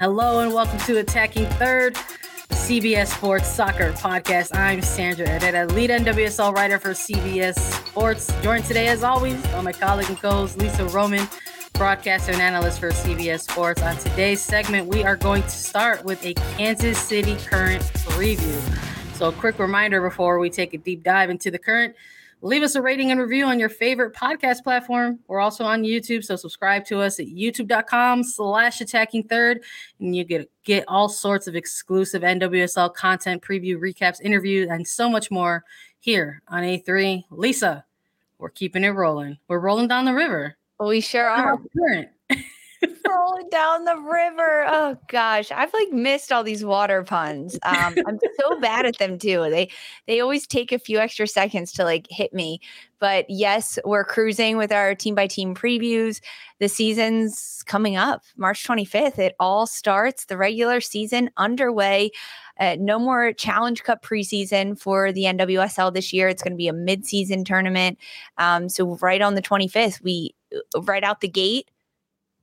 Hello 0.00 0.40
and 0.40 0.54
welcome 0.54 0.78
to 0.86 0.96
Attacking 0.96 1.44
Third, 1.44 1.94
CBS 2.48 3.08
Sports 3.08 3.50
Soccer 3.50 3.92
Podcast. 3.92 4.56
I'm 4.56 4.80
Sandra 4.80 5.28
Herrera, 5.28 5.66
lead 5.66 5.90
NWSL 5.90 6.54
writer 6.54 6.78
for 6.78 6.92
CBS 6.92 7.58
Sports. 7.58 8.32
Joined 8.40 8.64
today, 8.64 8.88
as 8.88 9.04
always, 9.04 9.38
by 9.48 9.60
my 9.60 9.72
colleague 9.72 10.08
and 10.08 10.18
co-host 10.18 10.56
Lisa 10.56 10.86
Roman, 10.86 11.28
broadcaster 11.74 12.32
and 12.32 12.40
analyst 12.40 12.80
for 12.80 12.92
CBS 12.92 13.40
Sports. 13.42 13.82
On 13.82 13.94
today's 13.98 14.40
segment, 14.40 14.86
we 14.86 15.04
are 15.04 15.16
going 15.16 15.42
to 15.42 15.50
start 15.50 16.02
with 16.02 16.24
a 16.24 16.32
Kansas 16.32 16.96
City 16.98 17.36
current 17.36 17.82
preview. 17.82 18.58
So, 19.16 19.28
a 19.28 19.32
quick 19.32 19.58
reminder 19.58 20.00
before 20.00 20.38
we 20.38 20.48
take 20.48 20.72
a 20.72 20.78
deep 20.78 21.02
dive 21.02 21.28
into 21.28 21.50
the 21.50 21.58
current 21.58 21.94
leave 22.42 22.62
us 22.62 22.74
a 22.74 22.82
rating 22.82 23.10
and 23.10 23.20
review 23.20 23.44
on 23.44 23.58
your 23.58 23.68
favorite 23.68 24.14
podcast 24.14 24.62
platform. 24.62 25.18
We're 25.28 25.40
also 25.40 25.64
on 25.64 25.82
YouTube, 25.82 26.24
so 26.24 26.36
subscribe 26.36 26.84
to 26.86 27.00
us 27.00 27.20
at 27.20 27.26
youtube.com 27.26 28.24
slash 28.24 28.80
attacking 28.80 29.24
third, 29.24 29.62
and 29.98 30.14
you 30.14 30.24
get 30.24 30.50
get 30.64 30.84
all 30.88 31.08
sorts 31.08 31.46
of 31.46 31.56
exclusive 31.56 32.22
NWSL 32.22 32.94
content, 32.94 33.42
preview, 33.42 33.78
recaps, 33.78 34.20
interviews, 34.20 34.68
and 34.70 34.86
so 34.86 35.08
much 35.08 35.30
more 35.30 35.64
here 35.98 36.42
on 36.48 36.62
A3. 36.62 37.24
Lisa, 37.30 37.84
we're 38.38 38.50
keeping 38.50 38.84
it 38.84 38.90
rolling. 38.90 39.38
We're 39.48 39.60
rolling 39.60 39.88
down 39.88 40.04
the 40.04 40.14
river. 40.14 40.56
We 40.78 41.00
sure 41.00 41.28
are. 41.28 41.58
Rolling 43.08 43.48
down 43.50 43.84
the 43.84 43.96
river. 43.96 44.64
Oh 44.66 44.96
gosh, 45.08 45.50
I've 45.50 45.72
like 45.74 45.90
missed 45.92 46.32
all 46.32 46.42
these 46.42 46.64
water 46.64 47.02
puns. 47.02 47.58
Um, 47.62 47.94
I'm 48.06 48.18
so 48.40 48.58
bad 48.60 48.86
at 48.86 48.98
them 48.98 49.18
too. 49.18 49.48
They 49.50 49.70
they 50.06 50.20
always 50.20 50.46
take 50.46 50.72
a 50.72 50.78
few 50.78 50.98
extra 50.98 51.26
seconds 51.26 51.72
to 51.72 51.84
like 51.84 52.06
hit 52.10 52.32
me. 52.32 52.60
But 52.98 53.26
yes, 53.28 53.78
we're 53.84 54.04
cruising 54.04 54.56
with 54.56 54.72
our 54.72 54.94
team 54.94 55.14
by 55.14 55.26
team 55.26 55.54
previews. 55.54 56.20
The 56.58 56.68
season's 56.68 57.62
coming 57.66 57.96
up, 57.96 58.22
March 58.36 58.66
25th. 58.66 59.18
It 59.18 59.34
all 59.40 59.66
starts. 59.66 60.26
The 60.26 60.36
regular 60.36 60.80
season 60.80 61.30
underway. 61.36 62.10
Uh, 62.58 62.76
no 62.78 62.98
more 62.98 63.32
Challenge 63.32 63.82
Cup 63.82 64.04
preseason 64.04 64.78
for 64.78 65.12
the 65.12 65.24
NWSL 65.24 65.94
this 65.94 66.12
year. 66.12 66.28
It's 66.28 66.42
going 66.42 66.52
to 66.52 66.58
be 66.58 66.68
a 66.68 66.74
mid-season 66.74 67.44
tournament. 67.44 67.98
Um, 68.36 68.68
so 68.68 68.96
right 68.96 69.22
on 69.22 69.34
the 69.34 69.40
25th, 69.40 70.02
we 70.02 70.34
uh, 70.54 70.82
right 70.82 71.02
out 71.02 71.22
the 71.22 71.28
gate 71.28 71.70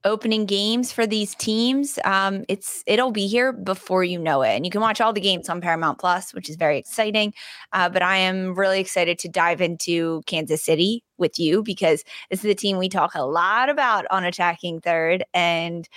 opening 0.03 0.45
games 0.45 0.91
for 0.91 1.05
these 1.05 1.35
teams. 1.35 1.99
Um, 2.05 2.45
it's 2.47 2.83
it'll 2.87 3.11
be 3.11 3.27
here 3.27 3.51
before 3.51 4.03
you 4.03 4.19
know 4.19 4.41
it, 4.41 4.55
and 4.55 4.65
you 4.65 4.71
can 4.71 4.81
watch 4.81 5.01
all 5.01 5.13
the 5.13 5.21
games 5.21 5.49
on 5.49 5.61
Paramount 5.61 5.99
Plus, 5.99 6.33
which 6.33 6.49
is 6.49 6.55
very 6.55 6.77
exciting. 6.77 7.33
Uh, 7.73 7.89
but 7.89 8.01
I 8.01 8.17
am 8.17 8.55
really 8.55 8.79
excited 8.79 9.19
to 9.19 9.29
dive 9.29 9.61
into 9.61 10.21
Kansas 10.25 10.63
City 10.63 11.03
with 11.17 11.39
you 11.39 11.63
because 11.63 12.03
this 12.29 12.39
is 12.39 12.43
the 12.43 12.55
team 12.55 12.77
we 12.77 12.89
talk 12.89 13.15
a 13.15 13.25
lot 13.25 13.69
about 13.69 14.05
on 14.11 14.23
attacking 14.23 14.81
third, 14.81 15.23
and 15.33 15.87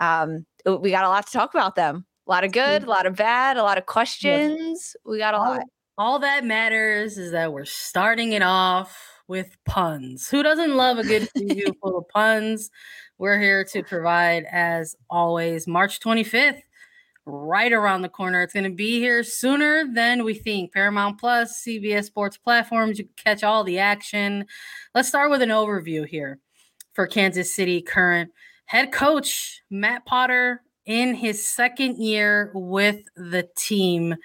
um, 0.00 0.46
we 0.66 0.90
got 0.90 1.04
a 1.04 1.08
lot 1.08 1.26
to 1.26 1.32
talk 1.32 1.54
about 1.54 1.74
them. 1.74 2.04
A 2.26 2.30
lot 2.30 2.44
of 2.44 2.52
good, 2.52 2.84
a 2.84 2.90
lot 2.90 3.06
of 3.06 3.16
bad, 3.16 3.56
a 3.56 3.62
lot 3.62 3.78
of 3.78 3.86
questions. 3.86 4.96
We 5.04 5.18
got 5.18 5.34
a 5.34 5.38
lot. 5.38 5.62
All 5.96 6.18
that 6.20 6.44
matters 6.44 7.18
is 7.18 7.32
that 7.32 7.52
we're 7.52 7.66
starting 7.66 8.32
it 8.32 8.42
off 8.42 9.14
with 9.28 9.56
puns. 9.64 10.28
Who 10.28 10.42
doesn't 10.42 10.76
love 10.76 10.98
a 10.98 11.04
good 11.04 11.28
preview 11.36 11.72
full 11.82 11.98
of 11.98 12.08
puns? 12.08 12.70
We're 13.16 13.38
here 13.38 13.64
to 13.66 13.82
provide, 13.84 14.44
as 14.50 14.96
always, 15.08 15.68
March 15.68 16.00
25th, 16.00 16.62
right 17.26 17.72
around 17.72 18.02
the 18.02 18.08
corner. 18.08 18.42
It's 18.42 18.52
going 18.52 18.64
to 18.64 18.70
be 18.70 18.98
here 18.98 19.22
sooner 19.22 19.84
than 19.94 20.24
we 20.24 20.34
think. 20.34 20.72
Paramount 20.72 21.20
Plus, 21.20 21.62
CBS 21.64 22.06
Sports 22.06 22.36
platforms, 22.36 22.98
you 22.98 23.04
can 23.04 23.14
catch 23.16 23.44
all 23.44 23.62
the 23.62 23.78
action. 23.78 24.46
Let's 24.96 25.08
start 25.08 25.30
with 25.30 25.42
an 25.42 25.50
overview 25.50 26.06
here 26.06 26.40
for 26.92 27.06
Kansas 27.06 27.54
City 27.54 27.80
current 27.82 28.32
head 28.66 28.90
coach 28.90 29.62
Matt 29.70 30.04
Potter 30.06 30.62
in 30.84 31.14
his 31.14 31.46
second 31.46 31.98
year 31.98 32.50
with 32.52 33.00
the 33.14 33.48
team. 33.56 34.16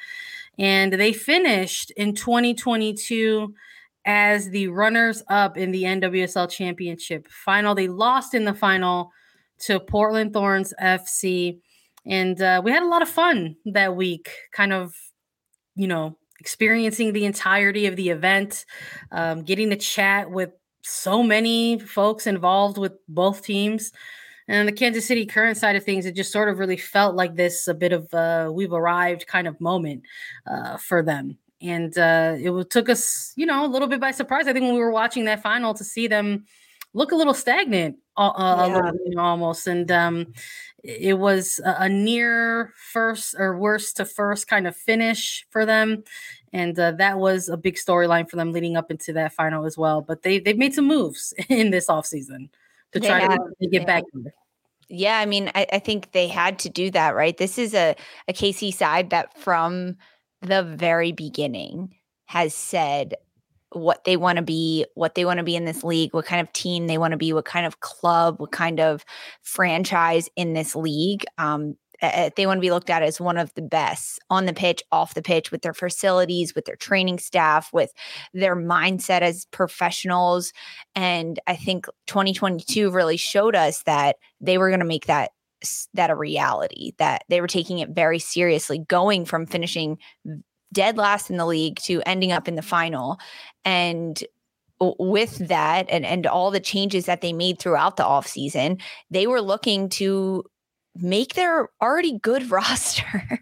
And 0.58 0.94
they 0.94 1.14
finished 1.14 1.92
in 1.92 2.16
2022 2.16 3.54
as 4.10 4.50
the 4.50 4.68
runners 4.70 5.22
up 5.28 5.56
in 5.56 5.70
the 5.70 5.84
NWSL 5.84 6.50
Championship 6.50 7.28
final. 7.28 7.76
They 7.76 7.88
lost 7.88 8.34
in 8.34 8.44
the 8.44 8.56
final 8.56 9.12
to 9.60 9.80
Portland 9.80 10.34
Thorns 10.34 10.74
FC. 10.82 11.60
And 12.08 12.42
uh, 12.42 12.60
we 12.66 12.72
had 12.72 12.82
a 12.82 12.88
lot 12.88 13.04
of 13.04 13.08
fun 13.08 13.56
that 13.66 13.96
week, 13.96 14.32
kind 14.52 14.74
of, 14.74 14.96
you 15.76 15.86
know, 15.86 16.18
experiencing 16.40 17.14
the 17.14 17.26
entirety 17.26 17.86
of 17.86 17.98
the 17.98 18.10
event, 18.10 18.66
um, 19.12 19.44
getting 19.44 19.70
to 19.70 19.76
chat 19.76 20.32
with 20.32 20.54
so 20.82 21.22
many 21.22 21.78
folks 21.78 22.26
involved 22.26 22.80
with 22.80 22.94
both 23.08 23.44
teams. 23.44 23.92
And 24.48 24.68
the 24.68 24.72
Kansas 24.72 25.06
City 25.06 25.28
current 25.28 25.58
side 25.58 25.76
of 25.76 25.84
things, 25.84 26.08
it 26.08 26.16
just 26.16 26.32
sort 26.32 26.50
of 26.50 26.58
really 26.58 26.78
felt 26.78 27.14
like 27.14 27.36
this 27.36 27.68
a 27.68 27.76
bit 27.76 27.94
of 27.94 28.12
uh, 28.12 28.50
we've 28.52 28.74
arrived 28.74 29.28
kind 29.28 29.48
of 29.48 29.62
moment 29.62 30.02
uh, 30.48 30.78
for 30.78 31.04
them 31.04 31.38
and 31.62 31.98
uh, 31.98 32.36
it 32.38 32.70
took 32.70 32.90
us, 32.90 33.34
you 33.36 33.46
know, 33.46 33.66
a 33.66 33.68
little 33.68 33.88
bit 33.88 34.00
by 34.00 34.12
surprise. 34.12 34.48
I 34.48 34.54
think 34.54 34.64
when 34.64 34.74
we 34.74 34.80
were 34.80 34.92
watching 34.92 35.26
that 35.26 35.42
final 35.42 35.74
to 35.74 35.84
see 35.84 36.08
them 36.08 36.46
look 36.94 37.12
a 37.12 37.16
little 37.16 37.34
stagnant, 37.34 37.98
uh, 38.18 38.32
yeah. 38.38 38.66
a 38.66 38.68
little, 38.68 38.92
you 39.06 39.16
know, 39.16 39.22
almost, 39.22 39.68
and 39.68 39.92
um, 39.92 40.34
it 40.84 41.18
was 41.18 41.60
a, 41.66 41.76
a, 41.80 41.90
near 41.90 42.74
first 42.92 43.36
or 43.38 43.58
worst 43.58 43.98
to 43.98 44.06
first 44.06 44.48
kind 44.48 44.68
of 44.68 44.76
finish 44.76 45.46
for 45.50 45.66
them, 45.66 46.04
and 46.54 46.80
uh, 46.80 46.92
that 46.94 47.20
was 47.20 47.50
a 47.50 47.58
big 47.58 47.76
storyline 47.76 48.30
for 48.30 48.36
them 48.36 48.52
leading 48.52 48.78
up 48.78 48.90
into 48.90 49.14
that 49.14 49.34
final 49.34 49.66
as 49.66 49.78
well. 49.78 50.02
But 50.02 50.24
they 50.24 50.40
they've 50.40 50.58
made 50.58 50.74
some 50.74 50.88
moves 50.88 51.34
in 51.50 51.72
this 51.72 51.88
offseason 51.88 52.50
to 52.94 53.00
try 53.00 53.28
to, 53.28 53.38
to 53.62 53.68
get 53.68 53.86
back. 53.86 54.04
Yeah, 54.92 55.20
I 55.20 55.26
mean, 55.28 55.52
I, 55.54 55.68
I 55.74 55.80
think 55.80 56.14
they 56.14 56.28
had 56.28 56.58
to 56.60 56.70
do 56.70 56.90
that, 56.92 57.16
right? 57.16 57.38
This 57.38 57.58
is 57.58 57.74
a 57.74 57.96
a 58.28 58.34
KC 58.34 58.74
side 58.74 59.12
that 59.12 59.38
from 59.38 59.98
the 60.42 60.64
very 60.64 61.12
beginning 61.12 61.96
has 62.26 62.54
said 62.54 63.16
what 63.72 64.04
they 64.04 64.18
want 64.18 64.38
to 64.38 64.42
be, 64.42 64.86
what 64.96 65.16
they 65.16 65.26
want 65.26 65.38
to 65.38 65.44
be 65.44 65.56
in 65.56 65.66
this 65.66 65.84
league, 65.84 66.14
what 66.14 66.26
kind 66.26 66.42
of 66.42 66.52
team 66.54 66.88
they 66.88 66.98
want 66.98 67.12
to 67.12 67.18
be, 67.18 67.34
what 67.34 67.46
kind 67.46 67.66
of 67.66 67.80
club, 67.82 68.40
what 68.40 68.52
kind 68.52 68.80
of 68.80 69.06
franchise 69.44 70.30
in 70.36 70.54
this 70.54 70.76
league. 70.76 71.24
Um, 71.38 71.76
they 72.02 72.46
want 72.46 72.58
to 72.58 72.62
be 72.62 72.72
looked 72.72 72.90
at 72.90 73.04
as 73.04 73.20
one 73.20 73.38
of 73.38 73.54
the 73.56 73.62
best 73.62 74.20
on 74.30 74.46
the 74.46 74.54
pitch, 74.54 74.82
off 74.92 75.14
the 75.14 75.22
pitch, 75.22 75.52
with 75.52 75.62
their 75.62 75.74
facilities, 75.74 76.56
with 76.56 76.66
their 76.66 76.78
training 76.78 77.20
staff, 77.20 77.70
with 77.74 77.92
their 78.34 78.56
mindset 78.56 79.22
as 79.22 79.46
professionals. 79.52 80.54
And 80.96 81.40
I 81.46 81.56
think 81.56 81.88
2022 82.08 82.90
really 82.90 83.18
showed 83.18 83.56
us 83.56 83.84
that 83.84 84.16
they 84.40 84.58
were 84.58 84.70
going 84.70 84.80
to 84.80 84.86
make 84.86 85.08
that 85.08 85.32
that 85.94 86.10
a 86.10 86.16
reality 86.16 86.94
that 86.98 87.24
they 87.30 87.42
were 87.42 87.48
taking 87.48 87.80
it 87.80 87.90
very 87.90 88.20
seriously 88.20 88.80
going 88.80 89.26
from 89.26 89.46
finishing 89.46 89.98
dead 90.72 90.98
last 90.98 91.30
in 91.30 91.38
the 91.38 91.46
league 91.46 91.78
to 91.78 92.02
ending 92.06 92.32
up 92.32 92.48
in 92.48 92.56
the 92.56 92.62
final 92.62 93.18
and 93.66 94.24
with 94.80 95.38
that 95.48 95.86
and, 95.90 96.06
and 96.06 96.26
all 96.26 96.52
the 96.52 96.60
changes 96.60 97.06
that 97.06 97.22
they 97.22 97.34
made 97.34 97.60
throughout 97.60 97.98
the 97.98 98.04
offseason, 98.04 98.82
they 99.10 99.28
were 99.28 99.42
looking 99.42 99.90
to 99.90 100.44
make 100.96 101.34
their 101.36 101.70
already 101.82 102.18
good 102.20 102.50
roster, 102.52 103.40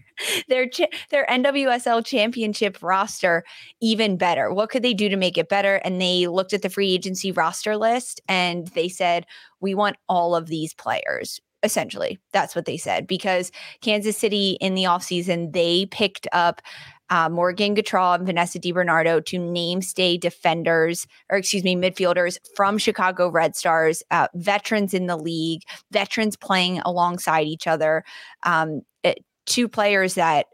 their 0.48 0.68
their 1.12 1.26
NWSL 1.28 2.06
championship 2.06 2.82
roster 2.82 3.44
even 3.82 4.18
better. 4.18 4.52
What 4.52 4.70
could 4.70 4.84
they 4.84 4.94
do 4.94 5.10
to 5.10 5.18
make 5.18 5.38
it 5.38 5.50
better? 5.50 5.76
And 5.76 6.02
they 6.02 6.28
looked 6.28 6.54
at 6.54 6.62
the 6.62 6.70
free 6.70 6.92
agency 6.92 7.32
roster 7.32 7.78
list 7.78 8.20
and 8.28 8.68
they 8.70 8.90
said, 8.90 9.26
"We 9.60 9.76
want 9.76 9.98
all 10.10 10.36
of 10.36 10.48
these 10.48 10.74
players." 10.74 11.40
Essentially, 11.64 12.20
that's 12.34 12.56
what 12.56 12.66
they 12.66 12.78
said 12.78 13.08
because 13.08 13.52
Kansas 13.82 14.18
City 14.18 14.58
in 14.62 14.76
the 14.76 14.84
offseason, 14.84 15.54
they 15.54 15.88
picked 15.88 16.28
up 16.32 16.62
uh, 17.10 17.30
Morgan 17.30 17.76
Gautrat 17.76 18.16
and 18.16 18.26
Vanessa 18.26 18.60
DiBernardo 18.60 19.26
to 19.26 19.38
name 19.38 19.82
stay 19.82 20.18
defenders, 20.18 21.08
or 21.30 21.38
excuse 21.38 21.64
me, 21.64 21.76
midfielders 21.76 22.38
from 22.56 22.78
Chicago 22.78 23.30
Red 23.30 23.56
Stars, 23.56 24.04
uh, 24.12 24.28
veterans 24.36 24.94
in 24.94 25.08
the 25.08 25.18
league, 25.18 25.62
veterans 25.92 26.36
playing 26.36 26.80
alongside 26.80 27.48
each 27.48 27.68
other, 27.68 28.04
um, 28.44 28.82
it, 29.04 29.24
two 29.46 29.68
players 29.68 30.16
that 30.16 30.48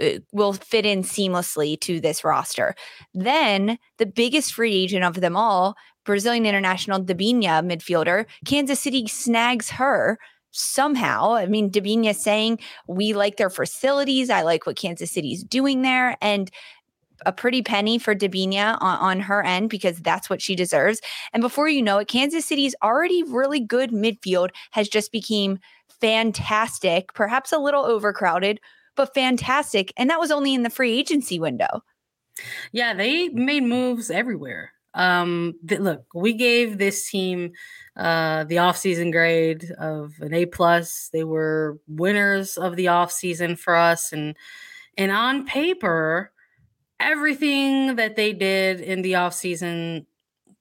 uh, 0.00 0.20
will 0.32 0.52
fit 0.52 0.86
in 0.86 1.02
seamlessly 1.02 1.78
to 1.80 2.00
this 2.00 2.22
roster. 2.22 2.74
Then 3.14 3.78
the 3.98 4.06
biggest 4.06 4.54
free 4.54 4.74
agent 4.74 5.04
of 5.04 5.20
them 5.20 5.36
all, 5.36 5.74
Brazilian 6.04 6.46
international 6.46 7.02
Debinha 7.02 7.64
midfielder, 7.64 8.26
Kansas 8.44 8.78
City 8.78 9.08
snags 9.08 9.70
her 9.70 10.18
somehow. 10.56 11.34
I 11.34 11.46
mean, 11.46 11.70
Debinha 11.70 12.14
saying 12.14 12.58
we 12.86 13.12
like 13.12 13.36
their 13.36 13.50
facilities. 13.50 14.30
I 14.30 14.42
like 14.42 14.66
what 14.66 14.76
Kansas 14.76 15.10
City's 15.10 15.44
doing 15.44 15.82
there. 15.82 16.16
And 16.20 16.50
a 17.24 17.32
pretty 17.32 17.62
penny 17.62 17.98
for 17.98 18.14
Debinha 18.14 18.76
on, 18.80 18.98
on, 18.98 19.20
her 19.20 19.42
end 19.42 19.70
because 19.70 19.98
that's 19.98 20.28
what 20.28 20.42
she 20.42 20.54
deserves. 20.54 21.00
And 21.32 21.40
before 21.40 21.68
you 21.68 21.82
know 21.82 21.98
it, 21.98 22.08
Kansas 22.08 22.44
City's 22.44 22.74
already 22.82 23.22
really 23.22 23.60
good 23.60 23.90
midfield 23.90 24.50
has 24.72 24.88
just 24.88 25.12
become 25.12 25.58
fantastic, 26.00 27.14
perhaps 27.14 27.52
a 27.52 27.58
little 27.58 27.84
overcrowded, 27.84 28.60
but 28.96 29.14
fantastic. 29.14 29.92
And 29.96 30.10
that 30.10 30.20
was 30.20 30.30
only 30.30 30.52
in 30.52 30.62
the 30.62 30.70
free 30.70 30.98
agency 30.98 31.38
window. 31.38 31.82
Yeah, 32.70 32.92
they 32.92 33.28
made 33.30 33.62
moves 33.62 34.10
everywhere. 34.10 34.72
Um, 34.96 35.54
th- 35.68 35.80
look, 35.80 36.06
we 36.14 36.32
gave 36.32 36.78
this 36.78 37.08
team 37.08 37.52
uh, 37.96 38.44
the 38.44 38.56
offseason 38.56 39.12
grade 39.12 39.70
of 39.78 40.14
an 40.20 40.34
A 40.34 40.46
plus. 40.46 41.10
They 41.12 41.22
were 41.22 41.78
winners 41.86 42.56
of 42.56 42.76
the 42.76 42.86
offseason 42.86 43.58
for 43.58 43.76
us, 43.76 44.12
and 44.12 44.34
and 44.96 45.12
on 45.12 45.46
paper, 45.46 46.32
everything 46.98 47.96
that 47.96 48.16
they 48.16 48.32
did 48.32 48.80
in 48.80 49.02
the 49.02 49.12
offseason 49.12 50.06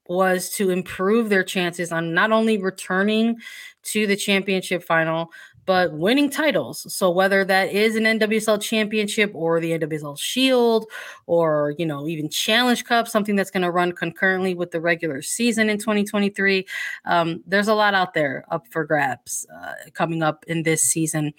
was 0.08 0.50
to 0.52 0.70
improve 0.70 1.30
their 1.30 1.44
chances 1.44 1.92
on 1.92 2.14
not 2.14 2.32
only 2.32 2.58
returning 2.58 3.38
to 3.84 4.06
the 4.06 4.16
championship 4.16 4.84
final, 4.84 5.32
but 5.66 5.94
winning 5.94 6.30
titles. 6.30 6.94
So 6.94 7.10
whether 7.10 7.44
that 7.46 7.72
is 7.72 7.96
an 7.96 8.04
NWSL 8.04 8.62
championship 8.62 9.32
or 9.34 9.60
the 9.60 9.72
NWSL 9.72 10.18
Shield 10.20 10.86
or, 11.26 11.74
you 11.78 11.86
know, 11.86 12.08
even 12.08 12.30
Challenge 12.30 12.84
Cup, 12.86 13.08
something 13.08 13.36
that's 13.36 13.52
going 13.52 13.64
to 13.64 13.72
run 13.72 13.92
concurrently 13.92 14.54
with 14.54 14.72
the 14.72 14.82
regular 14.82 15.22
season 15.22 15.70
in 15.70 15.78
2023, 15.78 16.66
um, 17.06 17.44
there's 17.48 17.68
a 17.68 17.74
lot 17.74 17.94
out 17.94 18.14
there 18.14 18.46
up 18.52 18.68
for 18.70 18.86
grabs 18.86 19.46
uh, 19.56 19.74
coming 19.94 20.22
up 20.22 20.46
in 20.48 20.64
this 20.64 20.82
season. 20.82 21.34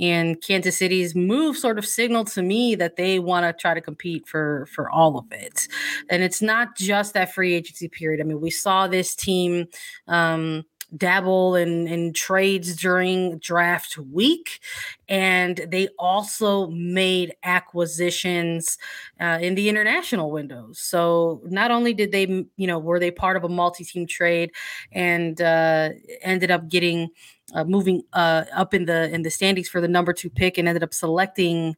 And 0.00 0.40
Kansas 0.40 0.76
City's 0.76 1.14
move 1.14 1.56
sort 1.56 1.78
of 1.78 1.84
signaled 1.84 2.28
to 2.28 2.42
me 2.42 2.74
that 2.76 2.96
they 2.96 3.18
want 3.18 3.44
to 3.44 3.52
try 3.52 3.74
to 3.74 3.80
compete 3.80 4.28
for 4.28 4.68
for 4.72 4.88
all 4.88 5.18
of 5.18 5.26
it. 5.32 5.66
And 6.08 6.22
it's 6.22 6.40
not 6.40 6.76
just 6.76 7.14
that 7.14 7.34
free 7.34 7.54
agency 7.54 7.88
period. 7.88 8.20
I 8.20 8.24
mean, 8.24 8.40
we 8.40 8.50
saw 8.50 8.86
this 8.86 9.16
team 9.16 9.66
um, 10.06 10.64
dabble 10.96 11.54
in, 11.54 11.86
in 11.86 12.12
trades 12.12 12.76
during 12.76 13.38
draft 13.38 13.98
week. 13.98 14.60
And 15.08 15.66
they 15.68 15.88
also 15.98 16.68
made 16.68 17.34
acquisitions 17.42 18.78
uh, 19.20 19.38
in 19.40 19.54
the 19.54 19.68
international 19.68 20.30
windows. 20.30 20.78
So 20.78 21.42
not 21.44 21.70
only 21.70 21.94
did 21.94 22.12
they, 22.12 22.46
you 22.56 22.66
know, 22.66 22.78
were 22.78 23.00
they 23.00 23.10
part 23.10 23.36
of 23.36 23.44
a 23.44 23.48
multi 23.48 23.84
team 23.84 24.06
trade 24.06 24.52
and 24.92 25.40
uh, 25.40 25.90
ended 26.22 26.50
up 26.50 26.68
getting. 26.68 27.08
Uh, 27.54 27.64
moving 27.64 28.02
uh, 28.12 28.44
up 28.54 28.74
in 28.74 28.84
the 28.84 29.10
in 29.10 29.22
the 29.22 29.30
standings 29.30 29.70
for 29.70 29.80
the 29.80 29.88
number 29.88 30.12
two 30.12 30.28
pick 30.28 30.58
and 30.58 30.68
ended 30.68 30.82
up 30.82 30.92
selecting 30.92 31.74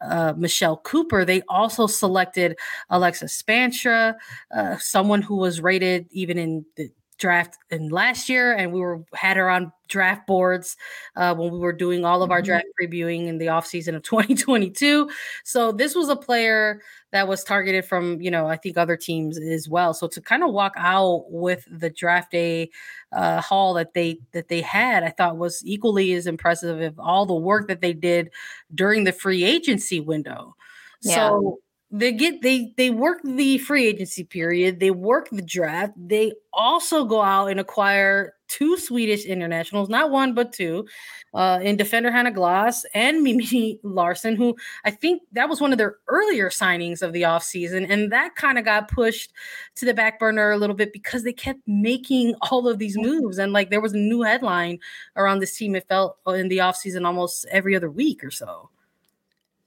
uh, 0.00 0.32
Michelle 0.36 0.76
Cooper, 0.78 1.24
they 1.24 1.42
also 1.48 1.86
selected 1.86 2.56
Alexa 2.90 3.26
Spaanstra, 3.26 4.14
uh, 4.54 4.76
someone 4.78 5.22
who 5.22 5.36
was 5.36 5.60
rated 5.60 6.06
even 6.10 6.38
in 6.38 6.64
the 6.76 6.90
draft 7.18 7.58
in 7.70 7.88
last 7.88 8.28
year, 8.28 8.54
and 8.54 8.72
we 8.72 8.80
were 8.80 9.04
had 9.14 9.36
her 9.36 9.50
on 9.50 9.72
draft 9.88 10.26
boards 10.26 10.76
uh, 11.16 11.34
when 11.34 11.52
we 11.52 11.58
were 11.58 11.72
doing 11.72 12.04
all 12.04 12.22
of 12.22 12.30
our 12.30 12.38
mm-hmm. 12.38 12.46
draft 12.46 12.66
previewing 12.80 13.26
in 13.26 13.38
the 13.38 13.48
off 13.48 13.66
season 13.66 13.94
of 13.94 14.02
2022. 14.04 15.10
So 15.44 15.72
this 15.72 15.94
was 15.94 16.08
a 16.08 16.16
player 16.16 16.80
that 17.10 17.26
was 17.26 17.42
targeted 17.42 17.84
from 17.84 18.20
you 18.20 18.30
know 18.30 18.46
I 18.46 18.56
think 18.56 18.76
other 18.76 18.96
teams 18.96 19.38
as 19.38 19.68
well. 19.68 19.92
So 19.94 20.08
to 20.08 20.20
kind 20.20 20.42
of 20.42 20.52
walk 20.52 20.74
out 20.76 21.24
with 21.30 21.64
the 21.70 21.90
draft 21.90 22.30
day 22.32 22.70
uh, 23.12 23.40
haul 23.40 23.74
that 23.74 23.94
they 23.94 24.20
that 24.32 24.48
they 24.48 24.60
had, 24.60 25.02
I 25.02 25.10
thought 25.10 25.36
was 25.36 25.62
equally 25.64 26.12
as 26.12 26.26
impressive 26.26 26.80
of 26.80 26.98
all 26.98 27.26
the 27.26 27.34
work 27.34 27.68
that 27.68 27.80
they 27.80 27.92
did 27.92 28.30
during 28.74 29.04
the 29.04 29.12
free 29.12 29.44
agency 29.44 30.00
window. 30.00 30.54
Yeah. 31.02 31.28
So 31.28 31.58
they 31.90 32.12
get 32.12 32.42
they 32.42 32.72
they 32.76 32.90
work 32.90 33.18
the 33.24 33.56
free 33.58 33.86
agency 33.86 34.22
period 34.22 34.78
they 34.78 34.90
work 34.90 35.28
the 35.30 35.40
draft 35.40 35.92
they 35.96 36.32
also 36.52 37.04
go 37.04 37.22
out 37.22 37.46
and 37.46 37.58
acquire 37.58 38.34
two 38.46 38.76
swedish 38.76 39.24
internationals 39.24 39.88
not 39.88 40.10
one 40.10 40.34
but 40.34 40.52
two 40.52 40.86
uh 41.32 41.58
in 41.62 41.78
defender 41.78 42.10
hanna 42.10 42.30
glas 42.30 42.84
and 42.94 43.26
mimmi 43.26 43.78
larsson 43.82 44.36
who 44.36 44.54
i 44.84 44.90
think 44.90 45.22
that 45.32 45.48
was 45.48 45.62
one 45.62 45.72
of 45.72 45.78
their 45.78 45.96
earlier 46.08 46.50
signings 46.50 47.00
of 47.00 47.14
the 47.14 47.22
offseason 47.22 47.86
and 47.88 48.12
that 48.12 48.34
kind 48.36 48.58
of 48.58 48.66
got 48.66 48.90
pushed 48.90 49.32
to 49.74 49.86
the 49.86 49.94
back 49.94 50.18
burner 50.18 50.50
a 50.50 50.58
little 50.58 50.76
bit 50.76 50.92
because 50.92 51.22
they 51.22 51.32
kept 51.32 51.60
making 51.66 52.34
all 52.50 52.68
of 52.68 52.78
these 52.78 52.98
moves 52.98 53.38
and 53.38 53.54
like 53.54 53.70
there 53.70 53.80
was 53.80 53.94
a 53.94 53.98
new 53.98 54.20
headline 54.20 54.78
around 55.16 55.38
this 55.38 55.56
team 55.56 55.74
it 55.74 55.88
felt 55.88 56.18
in 56.26 56.48
the 56.48 56.58
offseason 56.58 57.06
almost 57.06 57.46
every 57.50 57.74
other 57.74 57.90
week 57.90 58.22
or 58.22 58.30
so 58.30 58.68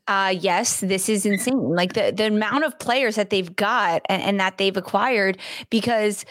uh, 0.08 0.34
yes, 0.38 0.80
this 0.80 1.08
is 1.10 1.26
insane. 1.26 1.58
Like 1.58 1.94
the, 1.94 2.12
the 2.16 2.28
amount 2.28 2.66
of 2.66 2.78
players 2.80 3.16
that 3.16 3.30
they've 3.30 3.56
got 3.56 4.02
and, 4.10 4.22
and 4.22 4.40
that 4.40 4.58
they've 4.58 4.76
acquired 4.76 5.38
because 5.70 6.26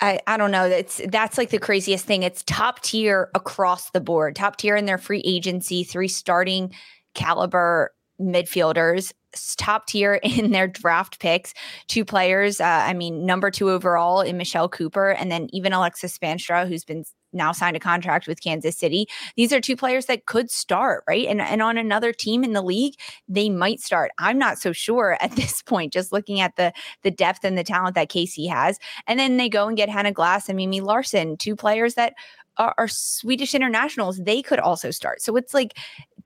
I, 0.00 0.20
I 0.26 0.36
don't 0.36 0.50
know. 0.50 0.68
That's 0.68 1.00
that's 1.08 1.38
like 1.38 1.50
the 1.50 1.58
craziest 1.58 2.04
thing. 2.04 2.22
It's 2.22 2.42
top 2.44 2.82
tier 2.82 3.30
across 3.34 3.90
the 3.90 4.00
board, 4.00 4.36
top 4.36 4.56
tier 4.56 4.76
in 4.76 4.86
their 4.86 4.98
free 4.98 5.22
agency, 5.24 5.84
three 5.84 6.08
starting 6.08 6.72
caliber 7.14 7.92
midfielders, 8.20 9.12
top 9.56 9.86
tier 9.86 10.14
in 10.22 10.52
their 10.52 10.68
draft 10.68 11.18
picks, 11.20 11.52
two 11.88 12.04
players. 12.04 12.60
Uh, 12.60 12.64
I 12.64 12.94
mean, 12.94 13.26
number 13.26 13.50
two 13.50 13.70
overall 13.70 14.20
in 14.20 14.36
Michelle 14.36 14.68
Cooper, 14.68 15.10
and 15.10 15.30
then 15.30 15.48
even 15.52 15.72
Alexis 15.72 16.16
Spaanstra, 16.16 16.66
who's 16.68 16.84
been 16.84 17.04
now 17.32 17.52
signed 17.52 17.76
a 17.76 17.80
contract 17.80 18.26
with 18.26 18.42
Kansas 18.42 18.76
City. 18.76 19.06
These 19.36 19.52
are 19.52 19.60
two 19.60 19.76
players 19.76 20.06
that 20.06 20.26
could 20.26 20.50
start, 20.50 21.04
right? 21.08 21.26
And 21.26 21.40
and 21.40 21.62
on 21.62 21.76
another 21.76 22.12
team 22.12 22.44
in 22.44 22.52
the 22.52 22.62
league, 22.62 22.94
they 23.28 23.48
might 23.50 23.80
start. 23.80 24.10
I'm 24.18 24.38
not 24.38 24.58
so 24.58 24.72
sure 24.72 25.16
at 25.20 25.32
this 25.32 25.62
point, 25.62 25.92
just 25.92 26.12
looking 26.12 26.40
at 26.40 26.56
the 26.56 26.72
the 27.02 27.10
depth 27.10 27.44
and 27.44 27.56
the 27.56 27.64
talent 27.64 27.94
that 27.94 28.08
Casey 28.08 28.46
has. 28.46 28.78
And 29.06 29.18
then 29.18 29.36
they 29.36 29.48
go 29.48 29.68
and 29.68 29.76
get 29.76 29.88
Hanna 29.88 30.12
Glas 30.12 30.48
and 30.48 30.58
Mimmi 30.58 30.82
Larsson, 30.82 31.36
two 31.36 31.56
players 31.56 31.94
that 31.94 32.14
are, 32.58 32.74
are 32.78 32.88
Swedish 32.88 33.54
internationals. 33.54 34.18
They 34.18 34.42
could 34.42 34.58
also 34.58 34.90
start. 34.90 35.22
So 35.22 35.36
it's 35.36 35.54
like 35.54 35.76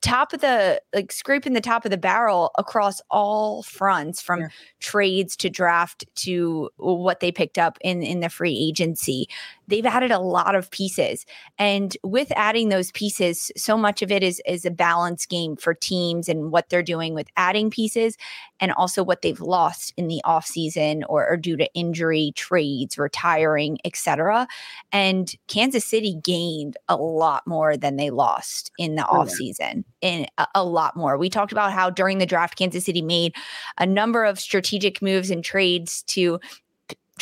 top 0.02 0.32
of 0.32 0.40
the 0.40 0.82
like 0.92 1.12
scraping 1.12 1.52
the 1.52 1.60
top 1.60 1.84
of 1.84 1.90
the 1.90 1.96
barrel 1.96 2.50
across 2.58 3.00
all 3.10 3.62
fronts 3.62 4.20
from 4.20 4.40
yeah. 4.40 4.48
trades 4.80 5.36
to 5.36 5.48
draft 5.48 6.04
to 6.16 6.68
what 6.76 7.20
they 7.20 7.30
picked 7.30 7.56
up 7.56 7.78
in 7.82 8.02
in 8.02 8.18
the 8.18 8.28
free 8.28 8.56
agency 8.56 9.28
they've 9.68 9.86
added 9.86 10.10
a 10.10 10.18
lot 10.18 10.56
of 10.56 10.70
pieces 10.72 11.24
and 11.56 11.96
with 12.02 12.32
adding 12.34 12.68
those 12.68 12.90
pieces 12.90 13.52
so 13.56 13.76
much 13.76 14.02
of 14.02 14.10
it 14.10 14.24
is 14.24 14.42
is 14.44 14.64
a 14.64 14.70
balance 14.70 15.24
game 15.24 15.54
for 15.54 15.72
teams 15.72 16.28
and 16.28 16.50
what 16.50 16.68
they're 16.68 16.82
doing 16.82 17.14
with 17.14 17.28
adding 17.36 17.70
pieces 17.70 18.16
and 18.62 18.72
also 18.72 19.02
what 19.02 19.20
they've 19.20 19.40
lost 19.40 19.92
in 19.98 20.08
the 20.08 20.22
offseason 20.24 21.02
or, 21.08 21.28
or 21.28 21.36
due 21.36 21.56
to 21.58 21.68
injury 21.74 22.32
trades 22.36 22.96
retiring 22.96 23.76
etc 23.84 24.48
and 24.92 25.34
kansas 25.48 25.84
city 25.84 26.18
gained 26.22 26.78
a 26.88 26.96
lot 26.96 27.46
more 27.46 27.76
than 27.76 27.96
they 27.96 28.08
lost 28.08 28.72
in 28.78 28.94
the 28.94 29.06
oh, 29.06 29.24
offseason 29.24 29.84
in 30.02 30.26
a, 30.36 30.46
a, 30.56 30.64
lot 30.64 30.96
more. 30.96 31.16
We 31.16 31.30
talked 31.30 31.52
about 31.52 31.72
how 31.72 31.88
during 31.88 32.18
the 32.18 32.26
draft, 32.26 32.58
Kansas 32.58 32.84
City 32.84 33.00
made 33.00 33.34
a 33.78 33.86
number 33.86 34.24
of 34.24 34.38
strategic 34.38 35.00
moves 35.00 35.30
and 35.30 35.42
trades 35.42 36.02
to 36.08 36.40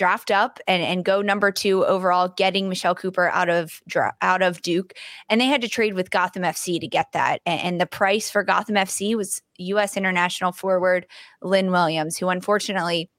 draft 0.00 0.30
up 0.30 0.58
and, 0.66 0.82
and 0.82 1.04
go 1.04 1.20
number 1.20 1.52
two 1.52 1.84
overall, 1.84 2.32
getting 2.38 2.70
Michelle 2.70 2.94
Cooper 2.94 3.28
out 3.28 3.50
of 3.50 3.82
out 4.22 4.40
of 4.40 4.62
Duke, 4.62 4.94
and 5.28 5.38
they 5.38 5.44
had 5.44 5.60
to 5.60 5.68
trade 5.68 5.92
with 5.92 6.10
Gotham 6.10 6.42
FC 6.42 6.80
to 6.80 6.88
get 6.88 7.12
that. 7.12 7.42
And, 7.44 7.60
and 7.60 7.80
the 7.82 7.86
price 7.86 8.30
for 8.30 8.42
Gotham 8.42 8.76
FC 8.76 9.14
was 9.14 9.42
U.S. 9.58 9.98
international 9.98 10.52
forward 10.52 11.06
Lynn 11.42 11.70
Williams, 11.70 12.16
who 12.16 12.30
unfortunately 12.30 13.10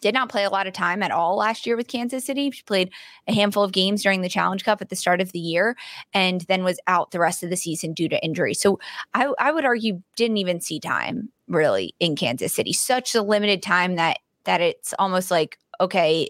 did 0.00 0.14
not 0.14 0.30
play 0.30 0.44
a 0.44 0.50
lot 0.50 0.66
of 0.66 0.72
time 0.72 1.02
at 1.02 1.10
all 1.10 1.36
last 1.36 1.66
year 1.66 1.76
with 1.76 1.88
Kansas 1.88 2.24
City. 2.24 2.50
She 2.50 2.62
played 2.62 2.90
a 3.28 3.34
handful 3.34 3.62
of 3.62 3.72
games 3.72 4.02
during 4.02 4.22
the 4.22 4.30
Challenge 4.30 4.64
Cup 4.64 4.80
at 4.80 4.88
the 4.88 4.96
start 4.96 5.20
of 5.20 5.32
the 5.32 5.38
year 5.38 5.76
and 6.14 6.40
then 6.48 6.64
was 6.64 6.80
out 6.86 7.10
the 7.10 7.20
rest 7.20 7.42
of 7.42 7.50
the 7.50 7.56
season 7.56 7.92
due 7.92 8.08
to 8.08 8.24
injury. 8.24 8.54
So 8.54 8.78
I, 9.12 9.30
I 9.38 9.52
would 9.52 9.66
argue 9.66 10.00
didn't 10.16 10.38
even 10.38 10.62
see 10.62 10.80
time 10.80 11.28
really 11.48 11.94
in 12.00 12.16
Kansas 12.16 12.54
City. 12.54 12.72
Such 12.72 13.14
a 13.14 13.20
limited 13.20 13.62
time 13.62 13.96
that 13.96 14.20
that 14.44 14.60
it's 14.60 14.94
almost 14.98 15.30
like 15.30 15.58
okay, 15.80 16.28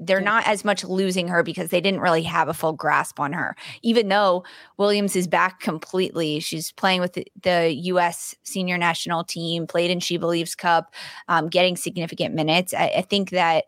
they're 0.00 0.20
not 0.20 0.46
as 0.46 0.64
much 0.64 0.84
losing 0.84 1.26
her 1.28 1.42
because 1.42 1.70
they 1.70 1.80
didn't 1.80 2.00
really 2.00 2.22
have 2.22 2.48
a 2.48 2.54
full 2.54 2.72
grasp 2.72 3.18
on 3.18 3.32
her. 3.32 3.56
Even 3.82 4.08
though 4.08 4.44
Williams 4.76 5.16
is 5.16 5.26
back 5.26 5.60
completely, 5.60 6.38
she's 6.38 6.70
playing 6.72 7.00
with 7.00 7.14
the, 7.14 7.26
the 7.42 7.74
U.S. 7.74 8.34
senior 8.44 8.78
national 8.78 9.24
team, 9.24 9.66
played 9.66 9.90
in 9.90 9.98
She 9.98 10.16
Believes 10.16 10.54
Cup, 10.54 10.94
um, 11.26 11.48
getting 11.48 11.76
significant 11.76 12.34
minutes. 12.34 12.72
I, 12.72 12.92
I 12.98 13.02
think 13.02 13.30
that 13.30 13.64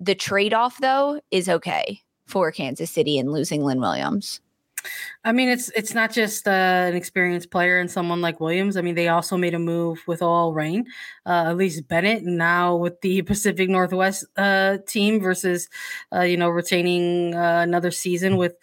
the 0.00 0.14
trade 0.14 0.52
off, 0.52 0.78
though, 0.80 1.20
is 1.30 1.48
okay 1.48 2.00
for 2.26 2.52
Kansas 2.52 2.90
City 2.90 3.18
and 3.18 3.32
losing 3.32 3.64
Lynn 3.64 3.80
Williams. 3.80 4.40
I 5.24 5.32
mean, 5.32 5.48
it's 5.48 5.70
it's 5.70 5.94
not 5.94 6.12
just 6.12 6.46
uh, 6.46 6.50
an 6.50 6.94
experienced 6.94 7.50
player 7.50 7.78
and 7.78 7.90
someone 7.90 8.20
like 8.20 8.40
Williams. 8.40 8.76
I 8.76 8.82
mean, 8.82 8.94
they 8.94 9.08
also 9.08 9.36
made 9.36 9.54
a 9.54 9.58
move 9.58 10.02
with 10.06 10.22
OL 10.22 10.52
Reign, 10.52 10.86
uh, 11.26 11.46
Elyse 11.46 11.86
Bennett, 11.86 12.24
now 12.24 12.76
with 12.76 13.00
the 13.00 13.22
Pacific 13.32 13.68
Northwest 13.68 14.24
uh, 14.36 14.78
team 14.86 15.20
versus, 15.20 15.68
uh, 16.14 16.20
you 16.20 16.36
know, 16.36 16.48
retaining 16.48 17.34
uh, 17.34 17.60
another 17.62 17.90
season 17.90 18.36
with 18.36 18.54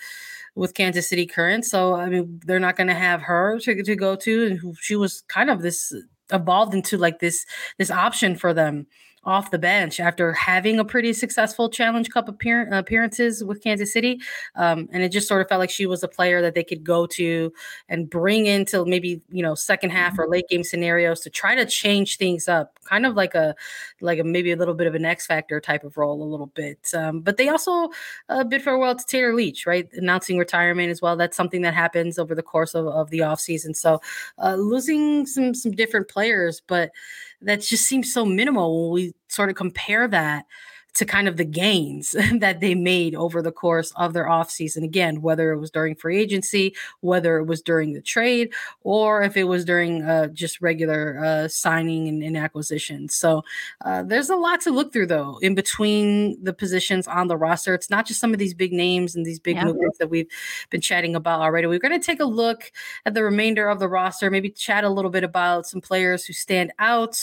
with 0.55 0.73
Kansas 0.73 1.07
City 1.09 1.25
Current. 1.25 1.65
So 1.65 1.95
I 1.95 2.09
mean, 2.09 2.39
they're 2.45 2.59
not 2.59 2.75
going 2.75 2.87
to 2.87 2.93
have 2.93 3.21
her 3.21 3.59
to, 3.59 3.83
to 3.83 3.95
go 3.95 4.15
to, 4.17 4.45
and 4.45 4.77
she 4.79 4.95
was 4.95 5.23
kind 5.27 5.49
of 5.49 5.61
this 5.61 5.93
evolved 6.31 6.73
into 6.73 6.97
like 6.97 7.19
this 7.19 7.45
this 7.77 7.91
option 7.91 8.35
for 8.35 8.53
them 8.53 8.87
off 9.23 9.51
the 9.51 9.59
bench 9.59 9.99
after 9.99 10.33
having 10.33 10.79
a 10.79 10.85
pretty 10.85 11.13
successful 11.13 11.69
Challenge 11.69 12.09
Cup 12.09 12.27
appear- 12.27 12.67
appearances 12.71 13.43
with 13.43 13.61
Kansas 13.61 13.93
City. 13.93 14.19
Um, 14.55 14.89
and 14.91 15.03
it 15.03 15.09
just 15.09 15.27
sort 15.27 15.41
of 15.41 15.47
felt 15.47 15.59
like 15.59 15.69
she 15.69 15.85
was 15.85 16.01
a 16.01 16.07
player 16.07 16.41
that 16.41 16.55
they 16.55 16.63
could 16.63 16.83
go 16.83 17.05
to 17.07 17.53
and 17.87 18.09
bring 18.09 18.47
into 18.47 18.83
maybe, 18.85 19.21
you 19.29 19.43
know, 19.43 19.53
second 19.53 19.91
half 19.91 20.17
or 20.17 20.23
mm-hmm. 20.23 20.31
late 20.31 20.47
game 20.49 20.63
scenarios 20.63 21.19
to 21.21 21.29
try 21.29 21.53
to 21.53 21.65
change 21.65 22.17
things 22.17 22.47
up, 22.47 22.79
kind 22.85 23.05
of 23.05 23.15
like 23.15 23.35
a, 23.35 23.55
like 24.01 24.17
a, 24.17 24.23
maybe 24.23 24.51
a 24.51 24.55
little 24.55 24.73
bit 24.73 24.87
of 24.87 24.95
an 24.95 25.05
X 25.05 25.27
factor 25.27 25.59
type 25.59 25.83
of 25.83 25.97
role 25.97 26.23
a 26.23 26.25
little 26.25 26.47
bit. 26.47 26.79
Um, 26.95 27.21
but 27.21 27.37
they 27.37 27.49
also 27.49 27.89
uh, 28.29 28.43
bid 28.43 28.63
farewell 28.63 28.95
to 28.95 29.05
Taylor 29.05 29.35
Leach, 29.35 29.67
right? 29.67 29.87
Announcing 29.93 30.39
retirement 30.39 30.89
as 30.89 31.01
well. 31.01 31.15
That's 31.15 31.37
something 31.37 31.61
that 31.61 31.75
happens 31.75 32.17
over 32.17 32.33
the 32.33 32.41
course 32.41 32.73
of, 32.73 32.87
of 32.87 33.11
the 33.11 33.19
offseason. 33.19 33.75
So 33.75 34.01
uh, 34.43 34.55
losing 34.55 35.27
some, 35.27 35.53
some 35.53 35.73
different 35.73 36.07
players, 36.07 36.61
but 36.65 36.91
that 37.41 37.61
just 37.61 37.85
seems 37.85 38.13
so 38.13 38.25
minimal 38.25 38.89
when 38.89 38.93
we 38.93 39.13
sort 39.29 39.49
of 39.49 39.55
compare 39.55 40.07
that 40.07 40.45
to 40.93 41.05
kind 41.05 41.27
of 41.27 41.37
the 41.37 41.45
gains 41.45 42.15
that 42.39 42.59
they 42.59 42.75
made 42.75 43.15
over 43.15 43.41
the 43.41 43.51
course 43.51 43.91
of 43.95 44.13
their 44.13 44.25
offseason. 44.25 44.83
Again, 44.83 45.21
whether 45.21 45.51
it 45.51 45.59
was 45.59 45.71
during 45.71 45.95
free 45.95 46.17
agency, 46.17 46.75
whether 46.99 47.37
it 47.37 47.45
was 47.45 47.61
during 47.61 47.93
the 47.93 48.01
trade, 48.01 48.53
or 48.83 49.21
if 49.23 49.37
it 49.37 49.45
was 49.45 49.63
during 49.63 50.03
uh, 50.03 50.27
just 50.27 50.61
regular 50.61 51.19
uh, 51.23 51.47
signing 51.47 52.07
and, 52.07 52.23
and, 52.23 52.37
acquisition. 52.41 53.07
So 53.07 53.43
uh, 53.85 54.03
there's 54.03 54.29
a 54.29 54.35
lot 54.35 54.61
to 54.61 54.71
look 54.71 54.91
through, 54.91 55.07
though, 55.07 55.37
in 55.41 55.53
between 55.53 56.43
the 56.43 56.53
positions 56.53 57.07
on 57.07 57.27
the 57.27 57.37
roster. 57.37 57.73
It's 57.75 57.89
not 57.89 58.05
just 58.05 58.19
some 58.19 58.33
of 58.33 58.39
these 58.39 58.53
big 58.53 58.73
names 58.73 59.15
and 59.15 59.25
these 59.25 59.39
big 59.39 59.57
yeah. 59.57 59.65
movements 59.65 59.99
that 59.99 60.09
we've 60.09 60.27
been 60.71 60.81
chatting 60.81 61.15
about 61.15 61.41
already. 61.41 61.67
We're 61.67 61.79
going 61.79 61.99
to 61.99 62.05
take 62.05 62.19
a 62.19 62.25
look 62.25 62.71
at 63.05 63.13
the 63.13 63.23
remainder 63.23 63.69
of 63.69 63.79
the 63.79 63.87
roster, 63.87 64.31
maybe 64.31 64.49
chat 64.49 64.83
a 64.83 64.89
little 64.89 65.11
bit 65.11 65.23
about 65.23 65.67
some 65.67 65.81
players 65.81 66.25
who 66.25 66.33
stand 66.33 66.73
out. 66.79 67.15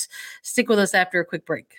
Stick 0.42 0.68
with 0.68 0.78
us 0.78 0.94
after 0.94 1.20
a 1.20 1.25
quick 1.25 1.44
break. 1.44 1.78